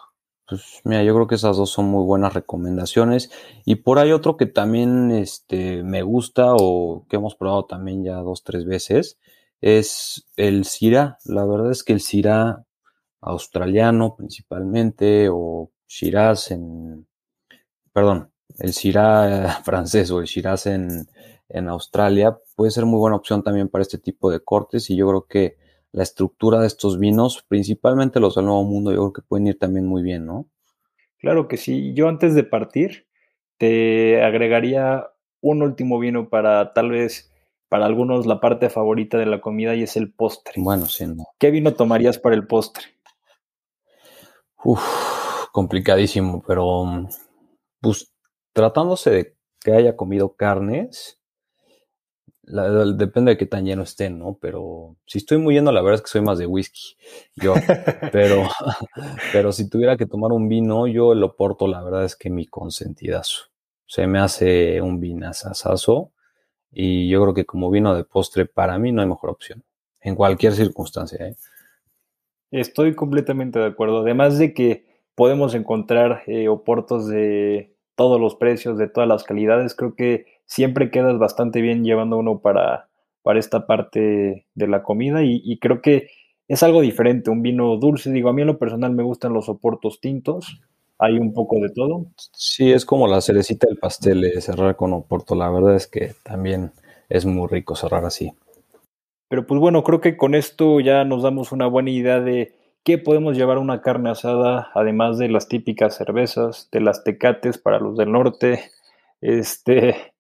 Pues 0.52 0.82
mira, 0.84 1.02
yo 1.02 1.14
creo 1.16 1.28
que 1.28 1.36
esas 1.36 1.56
dos 1.56 1.70
son 1.70 1.86
muy 1.86 2.04
buenas 2.04 2.34
recomendaciones. 2.34 3.32
Y 3.64 3.76
por 3.76 4.00
ahí 4.00 4.12
otro 4.12 4.36
que 4.36 4.48
también 4.48 5.10
este, 5.12 5.82
me 5.82 6.02
gusta 6.02 6.54
o 6.58 7.06
que 7.10 7.16
hemos 7.16 7.36
probado 7.36 7.68
también 7.68 8.04
ya 8.04 8.18
dos, 8.18 8.44
tres 8.44 8.66
veces, 8.66 9.18
es 9.62 10.28
el 10.36 10.66
Syrah. 10.66 11.20
La 11.24 11.46
verdad 11.46 11.72
es 11.72 11.86
que 11.86 11.94
el 11.94 12.02
Syrah 12.02 12.66
australiano 13.22 14.18
principalmente 14.18 15.30
o 15.32 15.72
Shiraz 15.88 16.52
en, 16.52 17.08
perdón, 17.94 18.34
el 18.60 18.72
Shiraz 18.72 19.62
francés 19.64 20.12
o 20.12 20.20
el 20.20 20.26
Shiraz 20.26 20.66
en, 20.66 21.08
en 21.48 21.70
Australia 21.70 22.38
puede 22.58 22.72
ser 22.72 22.86
muy 22.86 23.00
buena 23.00 23.16
opción 23.16 23.42
también 23.42 23.70
para 23.70 23.84
este 23.84 24.00
tipo 24.00 24.30
de 24.30 24.42
cortes 24.42 24.90
y 24.90 24.98
yo 24.98 25.08
creo 25.08 25.28
que 25.28 25.61
la 25.91 26.04
estructura 26.04 26.60
de 26.60 26.67
estos 26.67 26.99
vinos, 26.99 27.43
principalmente 27.47 28.19
los 28.19 28.36
del 28.36 28.45
Nuevo 28.45 28.63
Mundo, 28.63 28.91
yo 28.91 28.97
creo 28.97 29.13
que 29.13 29.21
pueden 29.21 29.47
ir 29.47 29.60
también 29.60 29.86
muy 29.86 30.04
bien, 30.04 30.25
¿no? 30.25 30.47
Claro 31.17 31.47
que 31.47 31.58
sí. 31.58 31.93
Yo 31.93 32.08
antes 32.08 32.34
de 32.34 32.43
partir 32.43 33.08
te 33.58 34.23
agregaría 34.23 35.08
un 35.41 35.62
último 35.62 35.99
vino 35.99 36.30
para 36.30 36.73
tal 36.73 36.89
vez 36.89 37.32
para 37.69 37.86
algunos 37.86 38.25
la 38.25 38.41
parte 38.41 38.69
favorita 38.69 39.17
de 39.17 39.25
la 39.25 39.39
comida 39.39 39.75
y 39.75 39.84
es 39.84 39.95
el 39.95 40.12
postre. 40.12 40.56
Bueno, 40.58 40.88
sí, 40.88 41.06
no. 41.08 41.27
¿Qué 41.39 41.51
vino 41.51 41.73
tomarías 41.73 42.17
para 42.17 42.36
el 42.36 42.45
postre? 42.45 42.84
Uf, 44.63 45.47
complicadísimo, 45.51 46.43
pero 46.45 47.08
pues 47.80 48.13
tratándose 48.54 49.10
de 49.10 49.38
que 49.60 49.71
haya 49.73 49.95
comido 49.95 50.36
carnes, 50.36 51.21
depende 52.43 53.32
de 53.32 53.38
qué 53.38 53.45
tan 53.45 53.65
lleno 53.65 53.84
estén, 53.84 54.19
¿no? 54.19 54.38
Pero 54.41 54.95
si 55.06 55.19
estoy 55.19 55.38
muy 55.38 55.56
lleno, 55.56 55.71
la 55.71 55.82
verdad 55.82 55.95
es 55.95 56.01
que 56.01 56.10
soy 56.10 56.21
más 56.21 56.38
de 56.38 56.47
whisky, 56.47 56.95
yo. 57.36 57.54
pero, 58.12 58.43
pero 59.32 59.51
si 59.51 59.69
tuviera 59.69 59.97
que 59.97 60.06
tomar 60.06 60.32
un 60.32 60.47
vino, 60.49 60.88
yo 60.88 61.13
el 61.13 61.23
Oporto, 61.23 61.67
la 61.67 61.84
verdad 61.84 62.06
es 62.06 62.15
que 62.15 62.30
mi 62.30 62.47
consentidazo. 62.47 63.45
Se 63.86 64.08
me 64.08 64.19
hace 64.19 64.82
un 64.82 64.99
vinazazazo 64.99 66.12
y 66.71 67.10
yo 67.10 67.21
creo 67.21 67.34
que 67.34 67.45
como 67.45 67.69
vino 67.69 67.93
de 67.95 68.06
postre, 68.06 68.45
para 68.45 68.77
mí 68.77 68.91
no 68.91 69.01
hay 69.01 69.08
mejor 69.08 69.30
opción, 69.30 69.63
en 69.99 70.15
cualquier 70.15 70.54
circunstancia, 70.54 71.27
¿eh? 71.27 71.36
Estoy 72.51 72.95
completamente 72.95 73.60
de 73.60 73.65
acuerdo. 73.65 73.99
Además 73.99 74.38
de 74.38 74.54
que 74.54 74.86
podemos 75.15 75.56
encontrar 75.56 76.23
eh, 76.27 76.49
oportos 76.49 77.08
de 77.08 77.73
todos 77.95 78.19
los 78.19 78.36
precios, 78.36 78.77
de 78.77 78.89
todas 78.89 79.08
las 79.08 79.23
calidades, 79.23 79.73
creo 79.73 79.95
que 79.95 80.25
siempre 80.52 80.92
quedas 80.92 81.18
bastante 81.18 81.62
bien 81.62 81.86
llevando 81.86 82.18
uno 82.18 82.40
para, 82.40 82.90
para 83.24 83.40
esta 83.40 83.66
parte 83.68 84.46
de 84.54 84.68
la 84.68 84.84
comida 84.84 85.24
y, 85.24 85.58
creo 85.60 85.82
que 85.82 86.10
es 86.50 86.62
algo 86.62 86.82
diferente, 86.82 87.30
un 87.30 87.42
vino 87.42 87.78
dulce. 87.78 88.12
Digo, 88.12 88.28
a 88.28 88.34
mí 88.34 88.42
en 88.42 88.50
lo 88.50 88.60
personal 88.60 88.92
me 88.92 89.02
gustan 89.02 89.32
los 89.32 89.48
oportos 89.48 90.02
tintos, 90.02 90.60
hay 91.00 91.18
un 91.18 91.34
poco 91.34 91.58
de 91.62 91.70
todo. 91.70 92.08
Sí, 92.34 92.70
es 92.70 92.86
como 92.86 93.08
la 93.08 93.22
cerecita 93.22 93.66
del 93.66 93.78
pastel, 93.78 94.26
eh, 94.26 94.42
cerrar 94.42 94.76
con 94.76 94.92
oporto. 94.92 95.36
La 95.36 95.50
verdad 95.50 95.74
es 95.74 95.88
que 95.88 96.16
también 96.22 96.74
es 97.08 97.26
muy 97.26 97.48
rico 97.48 97.78
cerrar 97.78 98.04
así. 98.04 98.34
Pero 99.30 99.48
pues 99.48 99.58
bueno, 99.58 99.84
creo 99.84 100.02
que 100.02 100.18
con 100.18 100.36
esto 100.36 100.82
ya 100.82 101.06
nos 101.06 101.24
damos 101.24 101.54
una 101.54 101.68
buena 101.68 101.92
idea 101.92 102.20
de 102.20 102.54
qué 102.84 102.98
podemos 102.98 103.38
llevar 103.38 103.58
una 103.58 103.82
carne 103.82 104.10
asada, 104.10 104.70
además 104.74 105.18
de 105.18 105.30
las 105.30 105.48
típicas 105.48 105.96
cervezas, 105.96 106.68
de 106.74 106.82
las 106.82 107.06
tecates 107.06 107.58
para 107.58 107.80
los 107.80 107.96
del 107.96 108.12
norte. 108.12 108.60
Este, 109.22 110.11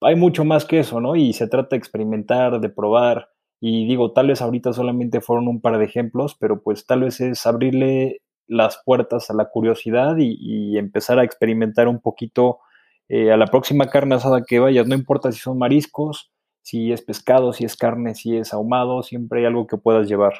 hay 0.00 0.16
mucho 0.16 0.44
más 0.44 0.64
que 0.64 0.80
eso, 0.80 1.00
¿no? 1.00 1.16
Y 1.16 1.32
se 1.32 1.48
trata 1.48 1.70
de 1.70 1.78
experimentar, 1.78 2.60
de 2.60 2.68
probar. 2.68 3.30
Y 3.60 3.86
digo, 3.86 4.12
tal 4.12 4.28
vez 4.28 4.40
ahorita 4.40 4.72
solamente 4.72 5.20
fueron 5.20 5.48
un 5.48 5.60
par 5.60 5.78
de 5.78 5.84
ejemplos, 5.84 6.36
pero 6.38 6.62
pues 6.62 6.86
tal 6.86 7.00
vez 7.00 7.20
es 7.20 7.44
abrirle 7.46 8.22
las 8.46 8.80
puertas 8.84 9.30
a 9.30 9.34
la 9.34 9.46
curiosidad 9.46 10.16
y, 10.18 10.78
empezar 10.78 11.18
a 11.18 11.24
experimentar 11.24 11.88
un 11.88 12.00
poquito 12.00 12.60
eh, 13.08 13.32
a 13.32 13.36
la 13.36 13.46
próxima 13.46 13.88
carne 13.88 14.14
asada 14.14 14.44
que 14.46 14.60
vayas, 14.60 14.86
no 14.86 14.94
importa 14.94 15.32
si 15.32 15.40
son 15.40 15.58
mariscos, 15.58 16.30
si 16.62 16.92
es 16.92 17.02
pescado, 17.02 17.52
si 17.52 17.64
es 17.64 17.76
carne, 17.76 18.14
si 18.14 18.36
es 18.36 18.54
ahumado, 18.54 19.02
siempre 19.02 19.40
hay 19.40 19.46
algo 19.46 19.66
que 19.66 19.76
puedas 19.76 20.08
llevar. 20.08 20.34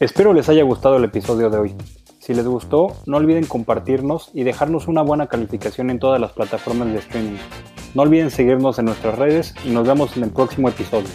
Espero 0.00 0.34
les 0.34 0.48
haya 0.48 0.64
gustado 0.64 0.96
el 0.96 1.04
episodio 1.04 1.48
de 1.48 1.58
hoy. 1.58 1.74
Si 2.24 2.32
les 2.32 2.46
gustó, 2.46 2.96
no 3.04 3.18
olviden 3.18 3.44
compartirnos 3.44 4.30
y 4.32 4.44
dejarnos 4.44 4.88
una 4.88 5.02
buena 5.02 5.26
calificación 5.26 5.90
en 5.90 5.98
todas 5.98 6.18
las 6.18 6.32
plataformas 6.32 6.90
de 6.90 7.00
streaming. 7.00 7.36
No 7.94 8.00
olviden 8.00 8.30
seguirnos 8.30 8.78
en 8.78 8.86
nuestras 8.86 9.18
redes 9.18 9.54
y 9.62 9.68
nos 9.68 9.86
vemos 9.86 10.16
en 10.16 10.22
el 10.22 10.30
próximo 10.30 10.70
episodio. 10.70 11.10